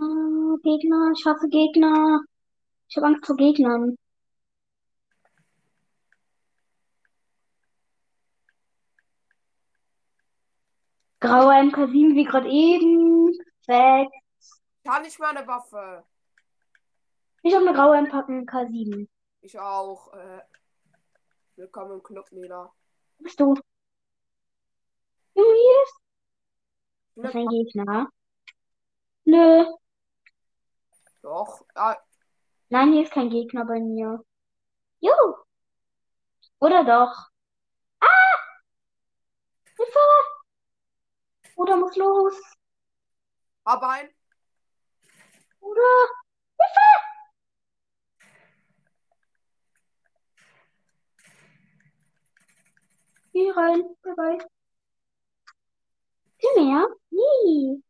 Ah, 0.01 0.57
Gegner, 0.63 1.13
ich 1.15 1.27
hasse 1.27 1.49
Gegner. 1.51 2.23
Ich 2.89 2.97
habe 2.97 3.09
Angst 3.09 3.27
vor 3.27 3.37
Gegnern. 3.37 3.99
Grauer 11.21 11.53
MK7 11.53 12.15
wie 12.15 12.25
gerade 12.25 12.49
eben. 12.49 13.37
Weg. 13.67 14.09
Ich 14.83 14.91
habe 14.91 15.05
nicht 15.05 15.19
mal 15.19 15.37
eine 15.37 15.47
Waffe. 15.47 16.05
Ich 17.43 17.55
habe 17.55 17.67
eine 17.67 17.77
graue 17.77 17.99
MK7. 17.99 19.09
Ich 19.43 19.59
auch. 19.59 20.11
Äh, 20.15 20.41
willkommen 21.57 21.93
im 21.93 22.03
Club, 22.03 22.33
Nela. 22.33 22.73
Wo 23.19 23.25
bist 23.25 23.39
du? 23.39 23.55
Junge, 25.35 25.55
hier 25.55 25.83
ist 25.85 26.04
das 27.17 27.31
ist 27.31 27.37
ein 27.37 27.49
Gegner. 27.49 28.09
Nö. 29.25 29.65
Doch. 31.23 31.65
Ah, 31.75 31.97
Nein, 32.69 32.93
hier 32.93 33.03
ist 33.05 33.13
kein 33.13 33.31
Gegner 33.31 33.65
bei 33.65 33.81
mir. 33.81 34.25
Juhu. 35.01 35.35
Oder 36.59 36.85
doch? 36.85 37.31
Ah! 38.01 38.09
Hilfe! 39.77 39.99
Oder 41.57 41.77
muss 41.77 41.97
los? 41.97 42.35
hab 43.65 43.83
ein. 43.83 44.09
Oder? 45.61 46.09
Hilfe! 46.59 46.81
Hier 53.33 53.55
rein. 53.57 53.83
Dabei. 54.03 54.39
Mehr? 56.57 56.89
Nee. 57.11 57.83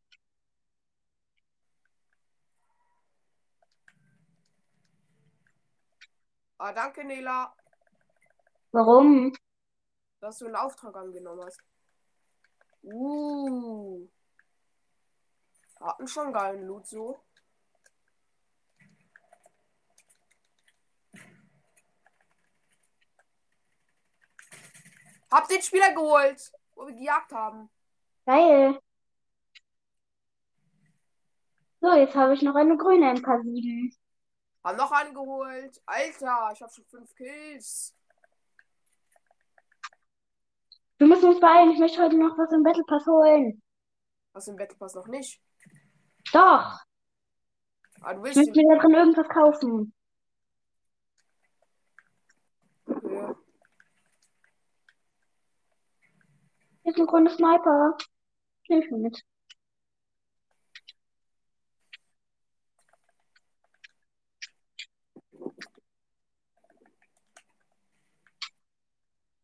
Ah, 6.59 6.73
danke, 6.73 7.05
Nela, 7.05 7.55
Warum? 8.73 9.33
dass 10.21 10.39
du 10.39 10.47
einen 10.47 10.57
Auftrag 10.57 10.97
angenommen 10.97 11.45
hast. 11.45 11.61
Uh. 12.83 14.09
Hatten 15.81 16.09
schon 16.09 16.33
geilen 16.33 16.67
Loot 16.67 16.87
so. 16.87 17.19
Hab 25.31 25.49
den 25.49 25.61
Spieler 25.61 25.93
geholt, 25.93 26.53
wo 26.75 26.87
wir 26.87 26.95
gejagt 26.95 27.33
haben. 27.33 27.69
Geil. 28.27 28.79
So, 31.81 31.93
jetzt 31.95 32.15
habe 32.15 32.33
ich 32.35 32.43
noch 32.43 32.55
eine 32.55 32.77
grüne 32.79 33.13
MK7. 33.13 33.95
Hab 34.65 34.77
noch 34.79 34.91
einen 34.93 35.15
geholt. 35.15 35.79
Alter, 35.85 36.51
ich 36.55 36.63
hab 36.63 36.73
schon 36.73 36.85
fünf 36.87 37.15
Kills. 37.15 37.95
Wir 40.97 41.07
müssen 41.07 41.29
uns 41.29 41.41
beeilen. 41.41 41.73
Ich 41.73 41.79
möchte 41.79 42.03
heute 42.03 42.17
noch 42.17 42.39
was 42.39 42.51
im 42.53 42.63
Battle 42.63 42.85
Pass 42.85 43.05
holen. 43.07 43.63
Was 44.33 44.49
im 44.49 44.57
Battle 44.57 44.79
Pass 44.79 44.95
noch 44.95 45.07
nicht. 45.07 45.39
Doch. 46.33 46.81
Ah, 48.01 48.15
du 48.15 48.25
Ich 48.25 48.37
möchte 48.37 48.53
mir 48.53 48.77
da 48.77 48.81
drin 48.81 48.95
irgendwas 48.95 49.29
kaufen. 49.29 49.95
Okay. 52.87 53.35
Hier 56.83 56.93
ist 56.93 56.99
ein 56.99 57.07
grüner 57.07 57.31
Sniper. 57.31 57.97
Nehme 58.69 58.85
ich 58.85 58.91
mal 58.91 59.01
mit. 59.01 59.23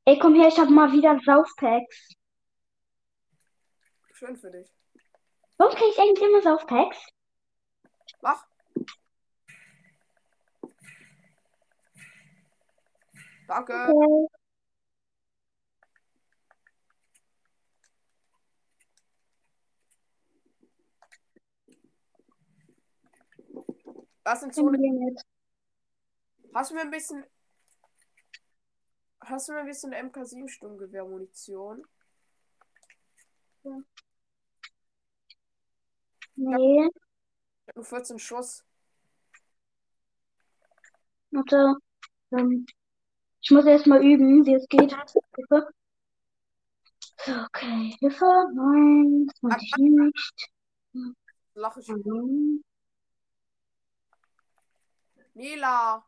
Ey, 0.07 0.19
komm 0.19 0.35
her, 0.35 0.49
ich 0.49 0.59
habe 0.59 0.71
mal 0.71 0.93
wieder 0.93 1.21
Saufpacks. 1.25 2.17
Schön 4.15 4.37
für 4.37 4.51
dich. 4.51 4.69
Warum 5.57 5.75
kriege 5.75 5.91
ich 5.91 5.99
eigentlich 5.99 6.29
immer 6.29 6.43
Saufpacks? 6.43 6.99
Mach. 8.23 8.45
Danke. 13.47 13.93
Okay. 13.93 14.40
Nehmen 24.43 24.53
Zone. 24.53 24.79
wir 24.79 24.93
mit. 24.93 25.23
Hast 26.55 26.71
du 26.71 26.75
mir 26.75 26.83
ein 26.83 26.91
bisschen. 26.91 27.25
Hast 29.21 29.49
du 29.49 29.53
mir 29.53 29.61
ein 29.61 29.67
bisschen 29.67 29.93
MK7 29.93 30.49
Sturmgewehr-Munition? 30.49 31.85
Nee, 36.37 36.87
Ich 36.87 37.69
hab 37.69 37.77
nur 37.77 37.85
14 37.85 38.19
Schuss. 38.19 38.65
warte. 41.31 41.75
Ähm, 42.33 42.67
ich 43.43 43.51
muss 43.51 43.67
erst 43.67 43.87
mal 43.87 44.03
üben, 44.05 44.45
wie 44.47 44.55
es 44.55 44.67
geht. 44.69 44.95
Hilfe. 45.37 45.71
So, 47.25 47.33
okay, 47.33 47.95
Hilfe. 48.01 48.25
Nein, 48.55 49.27
das 49.27 49.43
meinte 49.43 49.65
ich 49.65 49.77
nicht. 49.77 50.51
Lach 51.55 51.77
ich. 51.77 51.89
Mhm. 51.89 52.65
Nela, 55.41 56.05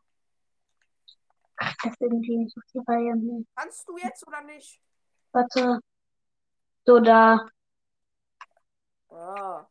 Ach, 1.55 1.73
das 1.81 1.93
ist 1.93 2.01
irgendwie 2.01 2.37
nicht 2.37 2.55
auf 2.55 2.63
die 2.71 2.79
Reihe. 2.85 3.15
Nee. 3.15 3.45
kannst 3.55 3.87
du 3.87 3.97
jetzt 3.97 4.27
oder 4.27 4.41
nicht? 4.43 4.79
Warte. 5.31 5.79
So, 6.85 6.99
da. 6.99 7.47
Ah. 9.09 9.65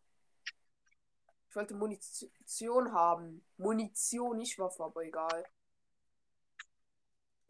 Ich 1.48 1.55
wollte 1.55 1.75
Munition 1.75 2.92
haben. 2.92 3.44
Munition, 3.57 4.38
nicht 4.38 4.59
Waffe, 4.59 4.83
aber 4.83 5.05
egal. 5.05 5.44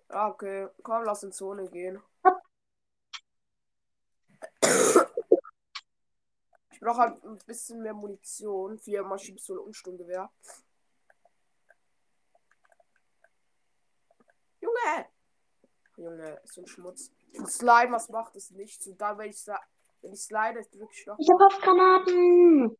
Ah, 0.08 0.28
okay. 0.28 0.68
Komm, 0.82 1.04
lass 1.04 1.22
in 1.22 1.32
Zone 1.32 1.66
gehen. 1.70 2.02
Ich 6.72 6.80
brauche 6.80 6.98
halt 6.98 7.24
ein 7.24 7.38
bisschen 7.46 7.80
mehr 7.80 7.94
Munition 7.94 8.78
für 8.78 9.02
Maschinenpistole 9.02 9.62
und 9.62 9.74
Sturmgewehr. 9.74 10.30
Junge! 14.82 15.06
Junge, 15.96 16.40
so 16.44 16.62
ein 16.62 16.66
Schmutz. 16.66 17.10
Und 17.36 17.50
Slide, 17.50 17.90
was 17.92 18.08
macht 18.08 18.36
es 18.36 18.50
nicht? 18.50 18.82
So 18.82 18.94
da, 18.94 19.16
wenn 19.16 19.30
ich 19.30 19.44
wenn 20.02 20.12
ich 20.12 20.20
slide, 20.20 20.60
drücke 20.70 20.92
ich 20.92 21.06
noch 21.06 21.18
Ich 21.18 21.28
habe 21.30 21.60
Granaten. 21.60 22.76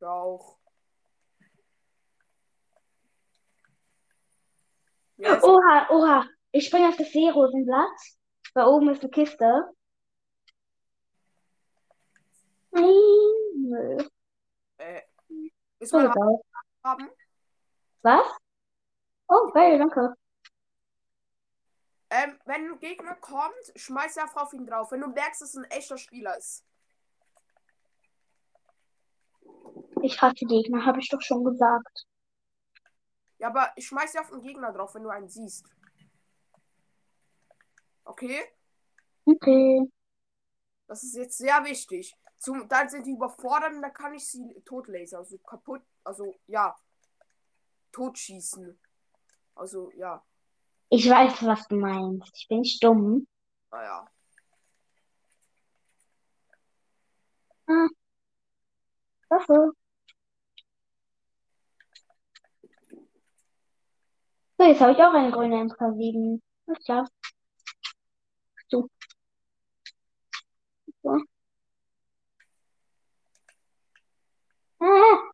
auch. 0.00 0.58
Ja, 5.18 5.34
ist, 5.34 5.44
Oha, 5.44 5.86
oha. 5.90 6.28
Ich 6.52 6.66
springe 6.66 6.88
auf 6.88 6.96
das 6.96 7.10
Seerosenblatt. 7.12 7.98
Da 8.54 8.66
oben 8.66 8.90
ist 8.90 9.02
eine 9.02 9.10
Kiste. 9.10 9.64
Nein. 12.70 12.84
Nö. 13.68 13.98
äh, 14.78 15.02
ist 15.78 15.92
mein 15.92 16.10
egal. 16.10 16.40
haben. 16.84 17.10
Was? 18.02 18.26
Oh, 19.28 19.50
geil, 19.52 19.78
danke. 19.78 20.14
Ähm, 22.10 22.38
wenn 22.44 22.70
ein 22.70 22.78
Gegner 22.78 23.14
kommt, 23.16 23.72
schmeiß 23.74 24.18
einfach 24.18 24.42
auf 24.42 24.52
ihn 24.52 24.66
drauf. 24.66 24.92
Wenn 24.92 25.00
du 25.00 25.08
merkst, 25.08 25.42
dass 25.42 25.50
es 25.50 25.56
ein 25.56 25.70
echter 25.70 25.98
Spieler 25.98 26.36
ist. 26.36 26.64
Ich 30.02 30.20
hasse 30.22 30.46
Gegner, 30.46 30.84
habe 30.84 31.00
ich 31.00 31.08
doch 31.08 31.20
schon 31.20 31.44
gesagt. 31.44 32.06
Ja, 33.38 33.48
aber 33.48 33.72
ich 33.76 33.86
schmeiß 33.86 34.14
ja 34.14 34.20
auf 34.20 34.30
den 34.30 34.40
Gegner 34.40 34.72
drauf, 34.72 34.94
wenn 34.94 35.02
du 35.02 35.10
einen 35.10 35.28
siehst. 35.28 35.66
Okay? 38.04 38.40
Okay. 39.24 39.90
Das 40.86 41.02
ist 41.02 41.16
jetzt 41.16 41.38
sehr 41.38 41.64
wichtig. 41.64 42.16
Zum, 42.38 42.68
dann 42.68 42.88
sind 42.88 43.06
die 43.06 43.12
überfordert 43.12 43.72
und 43.72 43.82
dann 43.82 43.92
kann 43.92 44.14
ich 44.14 44.28
sie 44.28 44.62
totlasern. 44.64 45.18
Also 45.18 45.38
kaputt. 45.38 45.82
Also, 46.04 46.38
ja. 46.46 46.76
Totschießen. 47.92 48.78
Also, 49.56 49.90
ja. 49.92 50.24
Ich 50.88 51.08
weiß, 51.08 51.44
was 51.44 51.66
du 51.68 51.76
meinst. 51.76 52.30
Ich 52.36 52.48
bin 52.48 52.60
nicht 52.60 52.82
dumm. 52.82 53.26
Naja. 53.70 54.06
Ah. 57.68 57.88
Waffe. 59.30 59.72
So, 64.58 64.64
jetzt 64.64 64.80
habe 64.80 64.92
ich 64.92 64.98
auch 64.98 65.12
eine 65.14 65.30
grüne 65.30 65.56
MK7. 65.64 66.40
Alles 66.66 66.84
klar. 66.84 67.08
So. 68.68 68.88
So. 71.02 71.22
Ah. 74.80 75.30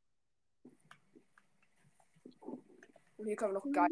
Und 3.17 3.27
hier 3.27 3.37
kann 3.37 3.53
man 3.53 3.63
noch 3.63 3.73
geil. 3.73 3.89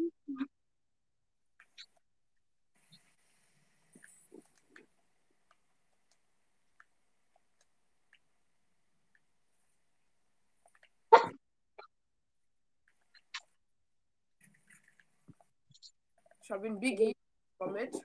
Ich 16.51 16.53
habe 16.53 16.67
einen 16.67 16.81
Biggie. 16.81 17.15
Komm 17.57 17.71
mit. 17.71 17.95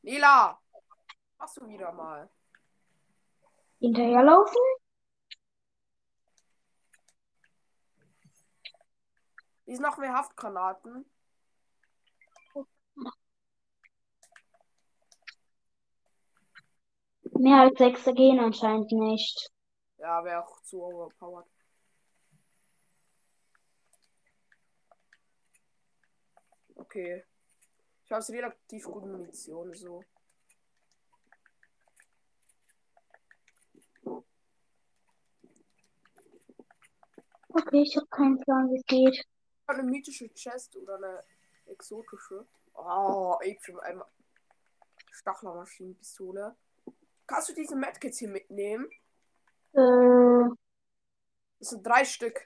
Nila! 0.00 0.58
Machst 1.36 1.58
du 1.58 1.68
wieder 1.68 1.92
mal. 1.92 2.30
Hinterherlaufen? 3.78 4.56
Ist 9.66 9.82
noch 9.82 9.98
mehr 9.98 10.14
Haftgranaten. 10.14 11.04
Mehr 17.34 17.60
als 17.60 17.76
sechs 17.76 18.02
gehen 18.06 18.40
anscheinend 18.40 18.90
nicht. 18.92 19.50
Ja, 19.98 20.24
wäre 20.24 20.42
auch 20.42 20.62
zu 20.62 20.82
overpowered. 20.82 21.55
Okay. 26.96 27.22
Ich 28.06 28.10
habe 28.10 28.26
relativ 28.32 28.84
gute 28.86 29.06
Munition, 29.06 29.74
so. 29.74 30.02
Okay, 37.48 37.82
ich 37.82 37.96
habe 37.96 38.06
keinen 38.06 38.38
Plan, 38.38 38.70
wie 38.70 38.76
es 38.76 38.86
geht. 38.86 39.26
Eine 39.66 39.82
mythische 39.82 40.32
Chest 40.32 40.74
oder 40.76 40.96
eine 40.96 41.22
exotische. 41.66 42.46
Oh, 42.72 43.36
ich 43.42 43.60
für 43.60 43.82
einmal. 43.82 44.06
Stachlermaschinenpistole. 45.12 46.56
Kannst 47.26 47.50
du 47.50 47.54
diese 47.54 47.76
Medkits 47.76 48.18
hier 48.18 48.30
mitnehmen? 48.30 48.88
Äh, 49.74 50.48
Das 51.58 51.68
sind 51.70 51.86
drei 51.86 52.06
Stück. 52.06 52.40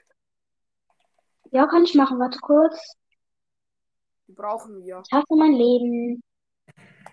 ja, 1.51 1.67
kann 1.67 1.85
ich 1.85 1.95
machen. 1.95 2.19
Warte 2.19 2.39
kurz. 2.39 2.97
Die 4.31 4.35
brauchen 4.35 4.81
wir. 4.81 5.03
Ich 5.05 5.11
hasse 5.11 5.35
mein 5.35 5.51
Leben. 5.51 6.23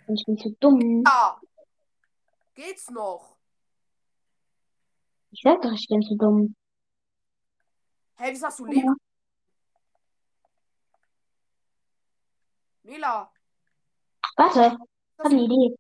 Und 0.07 0.21
ich 0.21 0.25
bin 0.25 0.39
zu 0.39 0.57
dumm. 0.61 1.03
Ja! 1.05 1.41
Geht's 2.55 2.89
noch? 2.91 3.37
Ich 5.33 5.41
sag 5.43 5.61
doch, 5.61 5.73
ich 5.73 5.89
bin 5.89 6.01
zu 6.01 6.15
dumm. 6.17 6.55
Hey, 8.15 8.33
wie 8.33 8.37
sagst 8.37 8.61
du 8.61 8.67
Leben? 8.67 8.95
Nila! 12.85 13.33
Warte, 14.37 14.79
ich 14.79 15.19
habe 15.19 15.29
eine 15.31 15.43
Idee. 15.43 15.77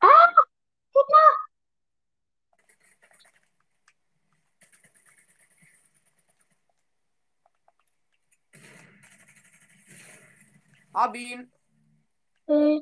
Ah! 0.00 0.51
Gegner! 0.92 1.52
Hab 10.94 11.16
ihn. 11.16 11.50
Äh, 12.46 12.80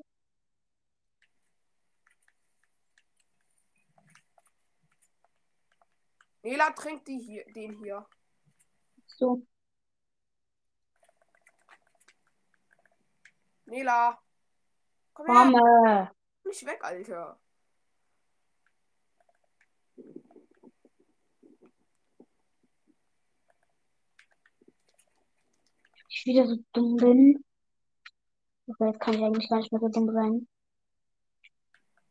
Nela 6.42 6.70
trinkt 6.70 7.07
die 7.07 7.18
hier, 7.18 7.44
den 7.53 7.79
hier. 7.79 8.07
So. 9.07 9.46
Nela. 13.66 14.18
Komm 15.12 15.27
her. 15.27 15.35
Komme. 15.35 16.11
Nicht 16.44 16.66
weg, 16.66 16.83
Alter. 16.83 17.38
Ich 26.20 26.26
wieder 26.26 26.46
so 26.46 26.56
dumm 26.74 26.96
bin. 26.96 27.44
Okay, 28.66 28.88
jetzt 28.90 29.00
kann 29.00 29.14
ich 29.14 29.22
eigentlich 29.22 29.48
gar 29.48 29.56
nicht 29.56 29.72
mehr 29.72 29.80
so 29.80 29.88
dumm 29.88 30.12
sein. 30.12 30.46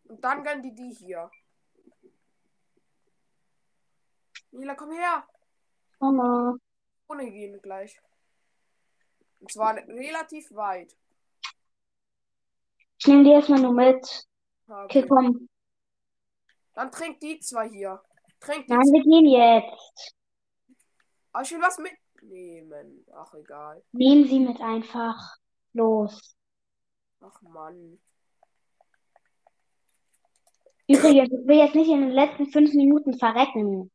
Und 0.06 0.24
dann 0.24 0.44
gönnen 0.44 0.64
die 0.64 0.74
die 0.74 0.92
hier. 0.96 1.30
Nela, 4.50 4.74
komm 4.74 4.92
her. 4.94 5.28
Mama. 6.00 6.58
Ohne 7.08 7.30
gehen 7.30 7.62
gleich. 7.62 8.00
Und 9.42 9.52
zwar 9.52 9.76
relativ 9.76 10.50
weit. 10.56 10.98
Ich 12.98 13.06
nehme 13.06 13.24
die 13.26 13.30
erstmal 13.30 13.62
nur 13.62 13.74
mit. 13.74 14.28
Ah, 14.68 14.86
Okay, 14.86 15.00
Okay. 15.04 15.08
komm. 15.08 15.50
Dann 16.74 16.92
trink 16.92 17.20
die 17.20 17.40
zwei 17.42 17.70
hier. 17.70 18.02
Trink 18.40 18.66
die 18.66 18.74
Nein, 18.74 18.82
zwei. 18.88 18.92
wir 18.94 19.04
gehen 19.04 19.28
jetzt. 19.28 20.16
Aber 21.32 21.44
ich 21.44 21.52
will 21.52 21.62
was 21.62 21.78
mitnehmen. 22.22 23.06
Ach, 23.14 23.34
egal. 23.34 23.84
Nehmen 23.92 24.28
Sie 24.28 24.40
mit 24.40 24.60
einfach. 24.62 25.38
Los. 25.74 26.36
Ach, 27.22 27.42
Mann. 27.42 28.00
Übrigens, 30.88 31.32
ich 31.32 31.48
will 31.48 31.58
jetzt 31.58 31.76
nicht 31.76 31.90
in 31.90 32.02
den 32.02 32.12
letzten 32.12 32.48
fünf 32.48 32.74
Minuten 32.74 33.18
verrecken. 33.18 33.92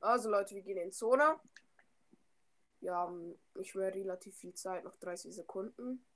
Also, 0.00 0.30
Leute, 0.30 0.54
wir 0.54 0.62
gehen 0.62 0.78
in 0.78 0.92
Zone. 0.92 1.38
Wir 2.80 2.94
haben 2.94 3.38
nicht 3.54 3.74
mehr 3.74 3.92
relativ 3.94 4.36
viel 4.36 4.54
Zeit, 4.54 4.84
noch 4.84 4.96
30 4.96 5.34
Sekunden. 5.34 6.06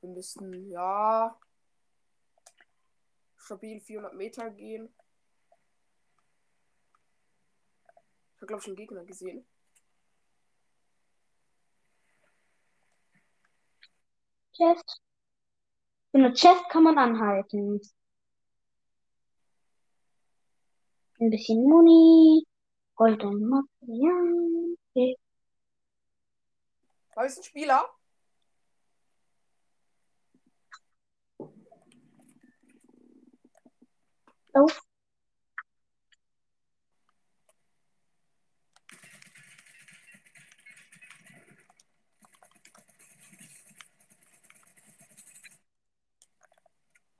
Wir 0.00 0.10
müssen, 0.10 0.68
ja, 0.68 1.38
stabil 3.42 3.80
400 3.80 4.14
Meter 4.14 4.50
gehen. 4.50 4.94
Ich 8.34 8.36
habe, 8.36 8.46
glaube 8.46 8.60
ich, 8.62 8.66
einen 8.68 8.76
Gegner 8.76 9.04
gesehen. 9.04 9.46
Chest. 14.56 15.00
So 16.12 16.18
eine 16.18 16.32
Chest 16.34 16.68
kann 16.68 16.84
man 16.84 16.98
anhalten. 16.98 17.80
Ein 21.20 21.30
bisschen 21.30 21.62
Muni. 21.62 22.46
Gold 22.94 23.22
und 23.24 23.48
Material. 23.48 24.76
Okay. 24.90 25.16
Da 27.14 27.22
ist 27.24 27.38
ein 27.38 27.44
Spieler. 27.44 27.88
Oh. 34.54 34.68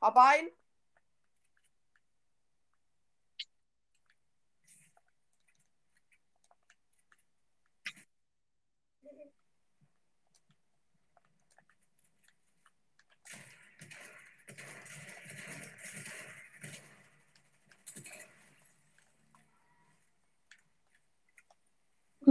Hab 0.00 0.16
ein. 0.16 0.48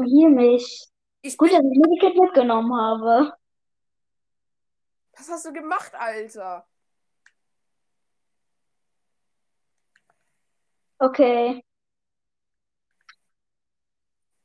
Hier 0.04 0.30
mich. 0.30 0.88
Ich 1.22 1.38
Gut, 1.38 1.52
dass 1.52 1.60
ich 1.60 1.80
Medikit 1.80 2.16
mitgenommen 2.20 2.74
habe. 2.74 3.34
Was 5.18 5.30
hast 5.30 5.46
du 5.46 5.54
gemacht, 5.54 5.94
Alter? 5.94 6.68
Okay. 10.98 11.64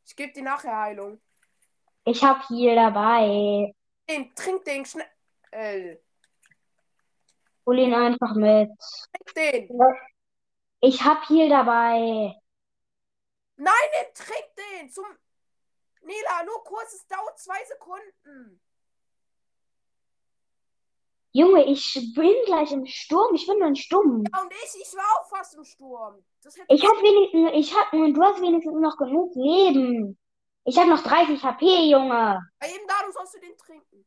Ich 0.06 0.16
gebe 0.16 0.32
dir 0.32 0.42
nachher 0.42 0.76
Heilung. 0.76 1.20
Ich 2.04 2.22
hab 2.22 2.46
hier 2.46 2.74
dabei. 2.74 3.74
Den, 4.08 4.34
trink 4.34 4.64
den 4.64 4.86
schnell. 4.86 6.02
Hol 7.66 7.78
ihn 7.78 7.92
einfach 7.92 8.34
mit. 8.34 8.70
Trink 8.78 9.34
den. 9.34 9.68
Ich 10.80 11.02
hab 11.02 11.26
hier 11.26 11.48
dabei. 11.48 12.34
Nein, 13.56 13.74
den, 13.94 14.14
trink 14.14 14.46
den. 14.56 14.90
Zum. 14.90 15.06
Nela, 16.06 16.44
nur 16.44 16.62
kurz, 16.62 16.94
es 16.94 17.06
dauert 17.08 17.38
zwei 17.38 17.64
Sekunden. 17.64 18.60
Junge, 21.32 21.64
ich 21.66 22.12
bin 22.14 22.34
gleich 22.46 22.72
im 22.72 22.86
Sturm. 22.86 23.34
Ich 23.34 23.46
bin 23.46 23.58
nur 23.58 23.66
ein 23.66 23.76
Stumm. 23.76 24.24
Ja, 24.32 24.40
und 24.40 24.52
ich, 24.52 24.80
ich 24.80 24.94
war 24.94 25.04
auch 25.20 25.28
fast 25.28 25.54
im 25.54 25.64
Sturm. 25.64 26.24
Ich 26.68 26.82
hab 26.82 26.96
wenigstens, 27.02 27.50
ich 27.54 27.76
hab, 27.76 27.90
du 27.90 28.22
hast 28.22 28.40
wenigstens 28.40 28.80
noch 28.80 28.96
genug 28.96 29.34
Leben. 29.34 30.18
Ich 30.64 30.78
hab 30.78 30.86
noch 30.86 31.02
30 31.02 31.42
HP, 31.42 31.90
Junge. 31.90 32.40
Bei 32.58 32.68
jedem 32.68 32.86
Datum 32.86 33.12
sollst 33.12 33.34
du 33.34 33.40
den 33.40 33.56
trinken. 33.58 34.06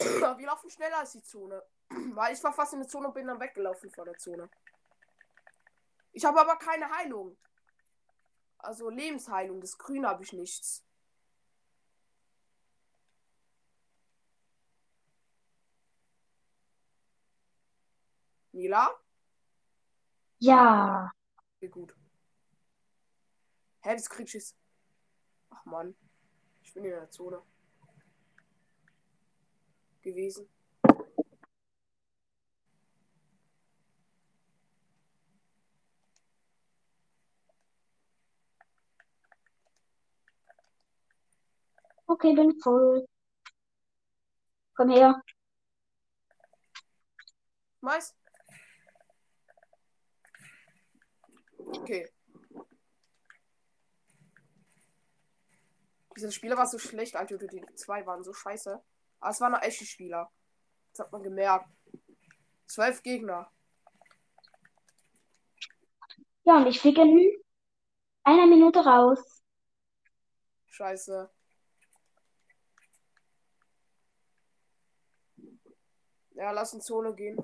Wir 0.38 0.46
laufen 0.46 0.70
schneller 0.70 0.98
als 0.98 1.12
die 1.12 1.22
Zone. 1.22 1.62
Weil 2.14 2.34
ich 2.34 2.42
war 2.42 2.52
fast 2.52 2.72
in 2.72 2.80
der 2.80 2.88
Zone 2.88 3.08
und 3.08 3.14
bin 3.14 3.26
dann 3.26 3.40
weggelaufen 3.40 3.90
vor 3.90 4.04
der 4.04 4.16
Zone. 4.16 4.48
Ich 6.12 6.24
habe 6.24 6.40
aber 6.40 6.56
keine 6.56 6.90
Heilung. 6.90 7.36
Also 8.58 8.90
Lebensheilung. 8.90 9.60
Das 9.60 9.78
Grün 9.78 10.06
habe 10.06 10.22
ich 10.22 10.32
nichts. 10.32 10.84
Nila? 18.52 18.94
Ja. 20.38 21.10
Okay, 21.56 21.68
gut. 21.68 21.94
Hä, 23.82 23.94
das 23.94 24.08
kriegst 24.10 24.34
du 24.34 24.38
jetzt. 24.38 24.56
Ach 25.50 25.64
man. 25.64 25.96
Ich 26.62 26.74
bin 26.74 26.84
in 26.84 26.90
der 26.90 27.10
Zone. 27.10 27.42
Gewesen. 30.02 30.48
Okay, 42.10 42.34
bin 42.34 42.60
voll. 42.60 43.06
Komm 44.74 44.90
her. 44.90 45.22
Mais. 47.80 48.16
Okay. 51.56 52.10
Dieser 56.16 56.32
Spieler 56.32 56.56
war 56.56 56.66
so 56.66 56.78
schlecht, 56.80 57.14
Alter. 57.14 57.38
Die 57.38 57.64
zwei 57.76 58.04
waren 58.06 58.24
so 58.24 58.32
scheiße. 58.32 58.82
Aber 59.20 59.30
es 59.30 59.40
waren 59.40 59.52
noch 59.52 59.62
echte 59.62 59.84
Spieler. 59.84 60.32
Das 60.90 61.06
hat 61.06 61.12
man 61.12 61.22
gemerkt. 61.22 61.70
Zwölf 62.66 63.04
Gegner. 63.04 63.52
Ja, 66.42 66.56
und 66.56 66.66
ich 66.66 66.80
fliege 66.80 67.02
in 67.02 67.40
einer 68.24 68.48
Minute 68.48 68.80
raus. 68.80 69.44
Scheiße. 70.66 71.30
Ja, 76.40 76.52
lass 76.52 76.72
in 76.72 76.80
Zone 76.80 77.14
gehen. 77.14 77.36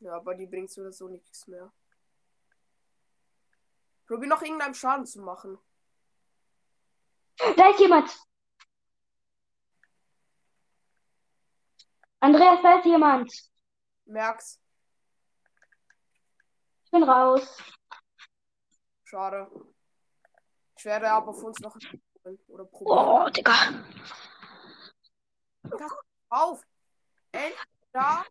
Ja, 0.00 0.16
aber 0.16 0.34
die 0.34 0.46
bringt 0.46 0.68
so 0.68 0.80
oder 0.80 0.90
so 0.90 1.06
nichts 1.06 1.46
mehr. 1.46 1.72
Probier 4.08 4.28
noch 4.28 4.42
irgendeinen 4.42 4.74
Schaden 4.74 5.06
zu 5.06 5.20
machen. 5.20 5.60
Da 7.56 7.70
ist 7.70 7.78
jemand. 7.78 8.10
Andreas, 12.18 12.60
da 12.62 12.78
ist 12.78 12.86
jemand. 12.86 13.32
Merk's. 14.06 14.60
Ich 16.86 16.90
bin 16.90 17.04
raus. 17.04 17.62
Schade. 19.04 19.48
Ich 20.76 20.84
werde 20.84 21.12
aber 21.12 21.28
auf 21.30 21.44
uns 21.44 21.60
noch 21.60 21.76
Oder 22.48 22.64
probieren. 22.64 23.08
Oh, 23.08 23.30
Digga. 23.30 23.84
Auf! 26.28 26.64
Entweder 27.32 28.24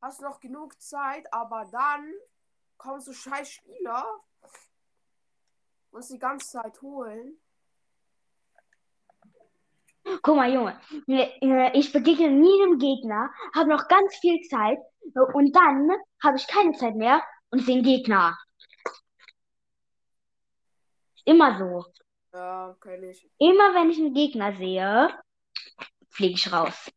hast 0.00 0.20
du 0.20 0.24
noch 0.24 0.40
genug 0.40 0.80
Zeit, 0.80 1.26
aber 1.32 1.64
dann 1.70 2.12
kommen 2.76 3.00
so 3.00 3.12
scheiß 3.12 3.50
Spieler 3.50 4.04
und 5.90 6.08
die 6.08 6.18
ganze 6.18 6.48
Zeit 6.48 6.80
holen. 6.82 7.38
Guck 10.22 10.36
mal, 10.36 10.52
Junge. 10.52 10.80
Äh, 11.06 11.78
Ich 11.78 11.92
begegne 11.92 12.30
nie 12.30 12.62
einem 12.62 12.78
Gegner, 12.78 13.30
habe 13.54 13.70
noch 13.70 13.86
ganz 13.88 14.16
viel 14.16 14.40
Zeit 14.48 14.78
äh, 15.14 15.20
und 15.32 15.54
dann 15.54 15.90
habe 16.22 16.36
ich 16.36 16.46
keine 16.46 16.72
Zeit 16.72 16.96
mehr 16.96 17.22
und 17.50 17.60
sehe 17.60 17.76
einen 17.76 17.84
Gegner. 17.84 18.36
Immer 21.24 21.56
so. 21.58 21.84
Ja, 22.32 22.76
kenn 22.80 23.04
ich. 23.04 23.30
Immer 23.38 23.74
wenn 23.74 23.90
ich 23.90 23.98
einen 23.98 24.14
Gegner 24.14 24.56
sehe, 24.56 25.22
fliege 26.10 26.34
ich 26.34 26.52
raus. 26.52 26.90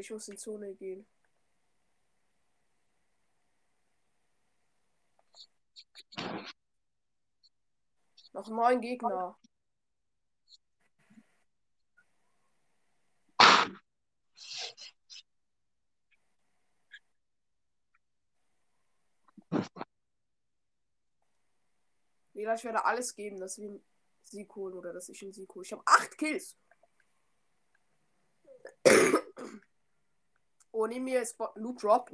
Ich 0.00 0.10
muss 0.10 0.28
in 0.28 0.38
Zone 0.38 0.74
gehen. 0.74 1.06
Noch 8.32 8.48
neun 8.48 8.80
Gegner. 8.80 9.36
Lila, 22.32 22.54
ich 22.54 22.64
werde 22.64 22.84
alles 22.84 23.14
geben, 23.14 23.38
dass 23.38 23.58
wir 23.58 23.68
einen 23.68 23.84
Sieg 24.22 24.54
holen 24.54 24.74
oder 24.74 24.92
dass 24.94 25.08
ich 25.10 25.22
einen 25.22 25.32
Sieg 25.34 25.54
hole. 25.54 25.64
Ich 25.66 25.72
habe 25.72 25.82
acht 25.84 26.16
Kills. 26.16 26.56
Oh, 30.72 30.86
mir 31.00 31.22
ist 31.22 31.36
Bo- 31.38 31.50
Loot 31.56 31.82
Drop. 31.82 32.10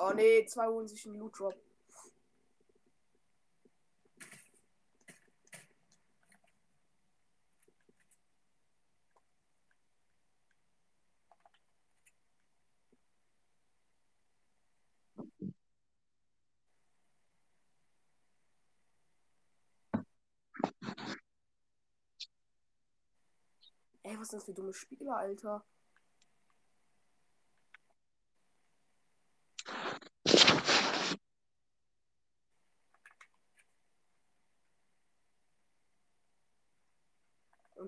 Oh 0.00 0.12
nee, 0.14 0.44
zwei 0.46 0.66
holen 0.68 0.86
sich 0.88 1.04
einen 1.06 1.16
Loot 1.18 1.38
Drop. 1.38 1.54
Ey, 24.02 24.18
was 24.18 24.28
sind 24.28 24.38
das 24.38 24.44
für 24.46 24.54
dumme 24.54 24.72
Spieler, 24.72 25.16
Alter? 25.16 25.64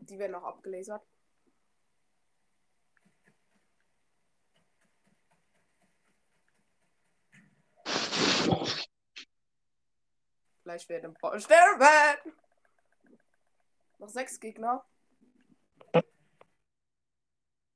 Die 0.01 0.18
werden 0.18 0.34
auch 0.34 0.44
abgelasert. 0.44 1.07
Gleich 10.62 10.88
werden 10.88 11.14
paar 11.14 11.40
sterben. 11.40 12.34
Noch 13.98 14.09
sechs 14.09 14.38
Gegner. 14.38 14.84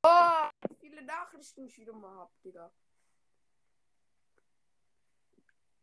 Oh, 0.03 0.51
viele 0.79 1.03
Nachrichten 1.03 1.67
ich 1.67 1.79
wieder 1.79 1.93
mal 1.93 2.17
hab, 2.19 2.43
Digga. 2.43 2.71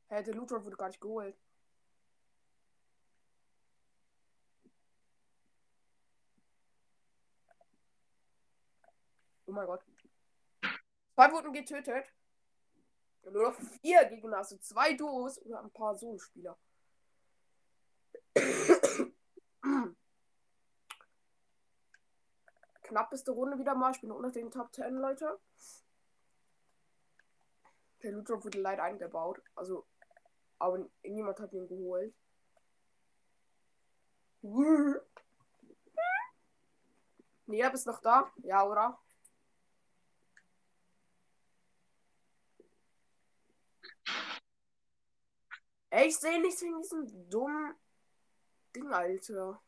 Hä, 0.09 0.23
der 0.23 0.33
Drop 0.33 0.63
wurde 0.63 0.77
gar 0.77 0.87
nicht 0.87 1.01
geholt. 1.01 1.35
Oh 9.51 9.53
mein 9.53 9.67
Gott. 9.67 9.83
Zwei 11.13 11.29
wurden 11.33 11.51
getötet. 11.51 12.05
Und 13.23 13.33
nur 13.33 13.49
noch 13.49 13.59
vier 13.81 14.05
Gegner, 14.05 14.37
also 14.37 14.57
zwei 14.59 14.93
Duos 14.93 15.39
oder 15.39 15.59
ein 15.59 15.69
paar 15.71 15.93
Solo-Spieler. 15.93 16.57
Knappeste 22.83 23.31
Runde 23.31 23.59
wieder 23.59 23.75
mal. 23.75 23.91
Ich 23.91 23.99
bin 23.99 24.13
unter 24.13 24.31
den 24.31 24.51
Top 24.51 24.73
10, 24.73 24.95
Leute. 24.95 25.37
Der 28.03 28.13
Loot 28.13 28.29
wurde 28.29 28.61
leider 28.61 28.83
eingebaut. 28.83 29.41
Also, 29.53 29.85
aber 30.59 30.89
niemand 31.03 31.41
hat 31.41 31.51
ihn 31.51 31.67
geholt. 31.67 32.15
Nia, 37.47 37.69
bist 37.69 37.85
noch 37.85 37.99
da? 37.99 38.31
Ja, 38.43 38.63
oder? 38.63 38.97
Ich 45.91 46.17
sehe 46.17 46.41
nichts 46.41 46.61
wegen 46.61 46.81
diesem 46.81 47.29
dummen 47.29 47.75
Ding, 48.75 48.91
Alter. 48.93 49.61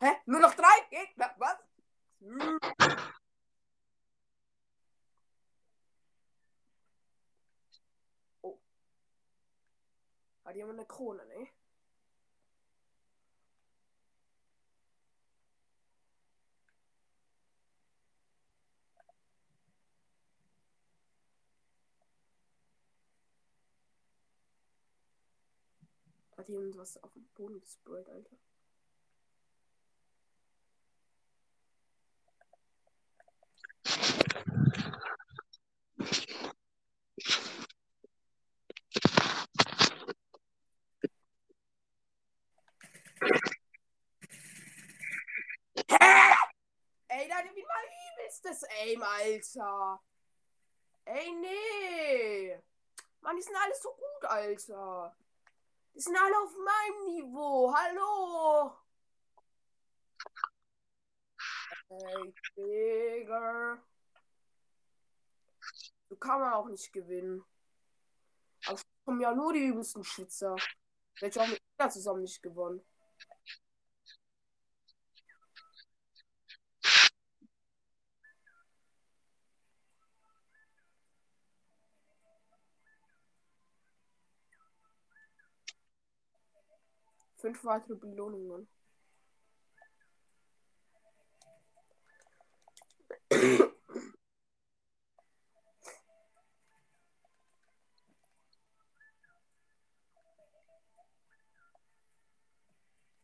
Hä? 0.00 0.12
Nur 0.26 0.40
noch 0.40 0.54
drei 0.54 0.76
Gegner? 0.90 1.34
Was? 1.38 1.58
Hm. 2.20 2.58
Oh. 8.42 8.58
Hat 10.44 10.56
jemand 10.56 10.78
eine 10.78 10.86
Krone, 10.86 11.24
ne? 11.26 11.48
Hat 26.36 26.48
jemand 26.48 26.76
was 26.76 27.02
auf 27.02 27.12
den 27.12 27.26
Boden 27.34 27.60
gesprayt, 27.60 28.08
Alter? 28.08 28.36
Ey, 47.08 47.28
da 47.28 47.42
mir 47.54 47.66
mal 47.66 47.84
übelst 48.12 48.44
das 48.44 48.64
Aim, 48.82 49.02
Alter. 49.02 50.02
Ey, 51.04 51.30
nee. 51.32 52.58
Mann, 53.20 53.36
die 53.36 53.42
sind 53.42 53.56
alle 53.56 53.74
so 53.76 53.90
gut, 53.90 54.24
Alter. 54.28 55.16
Die 55.94 56.00
sind 56.00 56.16
alle 56.16 56.36
auf 56.42 56.52
meinem 56.56 57.04
Niveau. 57.06 57.72
Hallo. 57.72 58.72
Ey, 61.88 62.34
Digga. 62.56 63.80
So 66.08 66.16
kann 66.16 66.40
man 66.40 66.52
auch 66.54 66.66
nicht 66.68 66.92
gewinnen. 66.92 67.44
Aber 68.66 68.74
es 68.74 68.82
kommen 69.04 69.20
ja 69.20 69.32
nur 69.34 69.52
die 69.52 69.66
übelsten 69.66 70.02
Schwitzer. 70.02 70.56
Hätte 71.20 71.38
ich 71.38 71.40
auch 71.40 71.48
mit 71.48 71.62
Ida 71.76 71.88
zusammen 71.90 72.22
nicht 72.22 72.42
gewonnen. 72.42 72.84
Fünf 87.44 87.62
weitere 87.66 87.94
Belohnungen. 87.94 88.66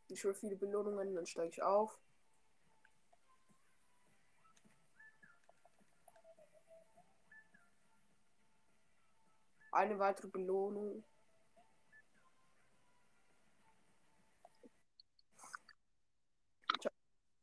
Ich 0.08 0.22
will 0.22 0.34
viele 0.34 0.56
Belohnungen, 0.56 1.14
dann 1.14 1.24
steige 1.24 1.48
ich 1.48 1.62
auf. 1.62 1.98
Eine 9.72 9.98
weitere 9.98 10.28
Belohnung. 10.28 11.06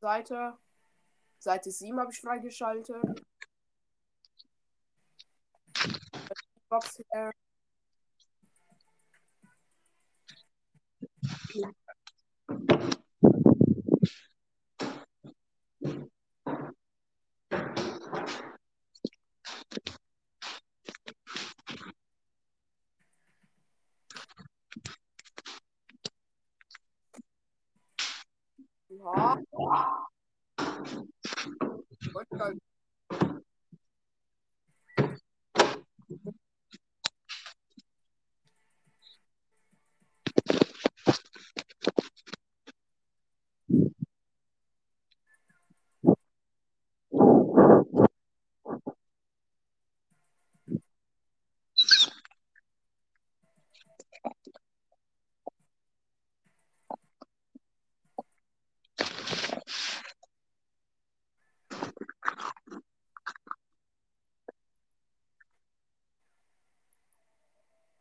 Seite. 0.01 0.57
Seite 1.39 1.71
7 1.71 1.99
habe 1.99 2.11
ich 2.11 2.19
freigeschaltet. 2.21 3.03
Box 6.69 6.99
her. 7.11 7.31
Ja. 11.53 11.71
Und 32.13 32.27
dann- 32.31 32.59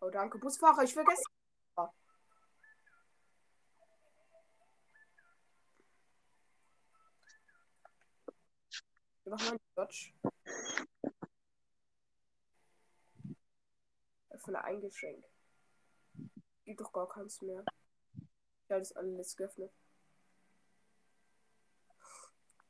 Oh, 0.00 0.05
danke, 0.16 0.38
Busfahrer. 0.38 0.82
Ich 0.82 0.94
vergesse. 0.94 1.24
Wir 9.24 9.32
machen 9.32 9.48
mal 9.48 9.58
Dodge. 9.74 10.12
Öffne 14.30 14.64
ein 14.64 14.80
Geschenk. 14.80 15.24
Gibt 16.64 16.80
doch 16.80 16.92
gar 16.92 17.08
keins 17.08 17.42
mehr. 17.42 17.64
Ja, 18.68 18.78
das 18.78 18.92
alles 18.92 19.36
geöffnet. 19.36 19.72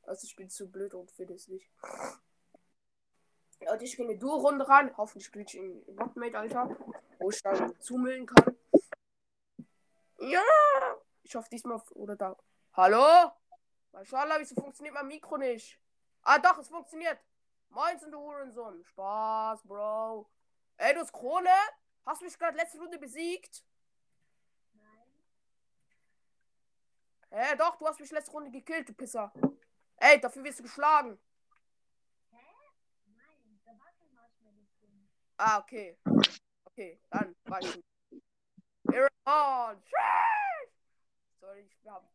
Also 0.02 0.24
ich 0.24 0.34
bin 0.34 0.48
zu 0.48 0.70
blöd 0.70 0.94
und 0.94 1.10
finde 1.12 1.34
es 1.34 1.46
nicht. 1.48 1.70
Und 3.76 3.82
ich 3.82 3.94
gehe 3.94 4.06
eine 4.06 4.16
Duo-Runde 4.16 4.66
ran. 4.66 4.96
Hoffentlich 4.96 5.26
spiele 5.26 5.44
ich 5.44 5.54
in 5.54 5.84
Botmate, 5.94 6.38
Alter. 6.38 6.74
Wo 7.18 7.28
ich 7.28 7.42
dann 7.42 7.78
zumüllen 7.78 8.24
kann. 8.24 8.56
Ja! 10.18 10.40
Ich 11.22 11.36
hoffe 11.36 11.50
diesmal 11.50 11.82
oder 11.90 12.16
da. 12.16 12.34
Hallo? 12.72 13.32
Maschallah, 13.92 14.38
wieso 14.38 14.54
funktioniert 14.54 14.94
mein 14.94 15.08
Mikro 15.08 15.36
nicht? 15.36 15.78
Ah, 16.22 16.38
doch, 16.38 16.56
es 16.56 16.68
funktioniert. 16.68 17.20
Moin, 17.68 17.98
du 18.10 18.18
Hurensohn. 18.18 18.82
Spaß, 18.82 19.62
Bro. 19.64 20.26
Ey, 20.78 20.94
du 20.94 21.04
Krone? 21.12 21.50
Hast 22.06 22.22
du 22.22 22.24
mich 22.24 22.38
gerade 22.38 22.56
letzte 22.56 22.78
Runde 22.78 22.98
besiegt? 22.98 23.62
Hä, 27.28 27.56
doch, 27.58 27.76
du 27.76 27.86
hast 27.86 28.00
mich 28.00 28.10
letzte 28.10 28.32
Runde 28.32 28.50
gekillt, 28.50 28.88
du 28.88 28.94
Pisser. 28.94 29.34
Ey, 29.98 30.18
dafür 30.18 30.44
wirst 30.44 30.60
du 30.60 30.62
geschlagen. 30.62 31.18
Ah, 35.38 35.58
okay. 35.58 35.96
Okay, 36.66 36.98
dann 37.10 37.34
weiß 37.44 37.76
ich. 37.76 37.84
Iran! 38.92 39.82
Sorry, 41.40 41.60
ich 41.60 41.88
hab. 41.88 42.08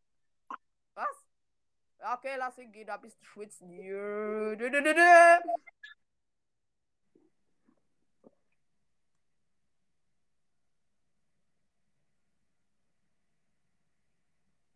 Was? 0.94 1.24
Okay, 2.14 2.34
lass 2.38 2.58
ihn 2.58 2.72
gehen, 2.72 2.86
da 2.86 2.96
bist 2.96 3.20
du 3.20 3.24
schwitzen. 3.24 3.70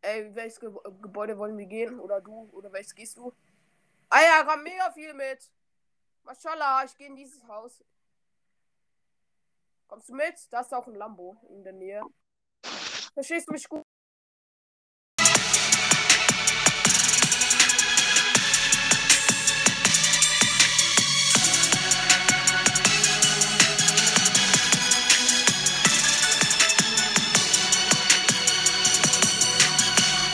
Ey, 0.03 0.35
welches 0.35 0.61
Ge 0.61 0.71
Gebäude 1.03 1.37
wollen 1.37 1.59
wir 1.59 1.67
gehen? 1.67 1.99
Oder 2.01 2.21
du? 2.21 2.49
Oder 2.53 2.73
welches 2.73 2.95
gehst 2.95 3.17
du? 3.19 3.33
Ah 4.09 4.21
ja, 4.23 4.45
komm 4.45 4.63
mega 4.63 4.91
viel 4.93 5.13
mit. 5.15 5.51
Maschallah, 6.25 6.85
ich 6.85 6.97
gehe 6.97 7.09
in 7.09 7.17
dieses 7.17 7.43
Haus. 7.49 7.83
Kommst 9.87 10.09
du 10.09 10.15
mit? 10.15 10.35
Da 10.51 10.61
ist 10.61 10.75
auch 10.75 10.87
ein 10.87 10.95
Lambo 10.95 11.37
in 11.49 11.63
der 11.63 11.73
Nähe. 11.73 12.03
Verstehst 13.15 13.49
du 13.49 13.53
mich 13.53 13.69
gut? 13.69 13.86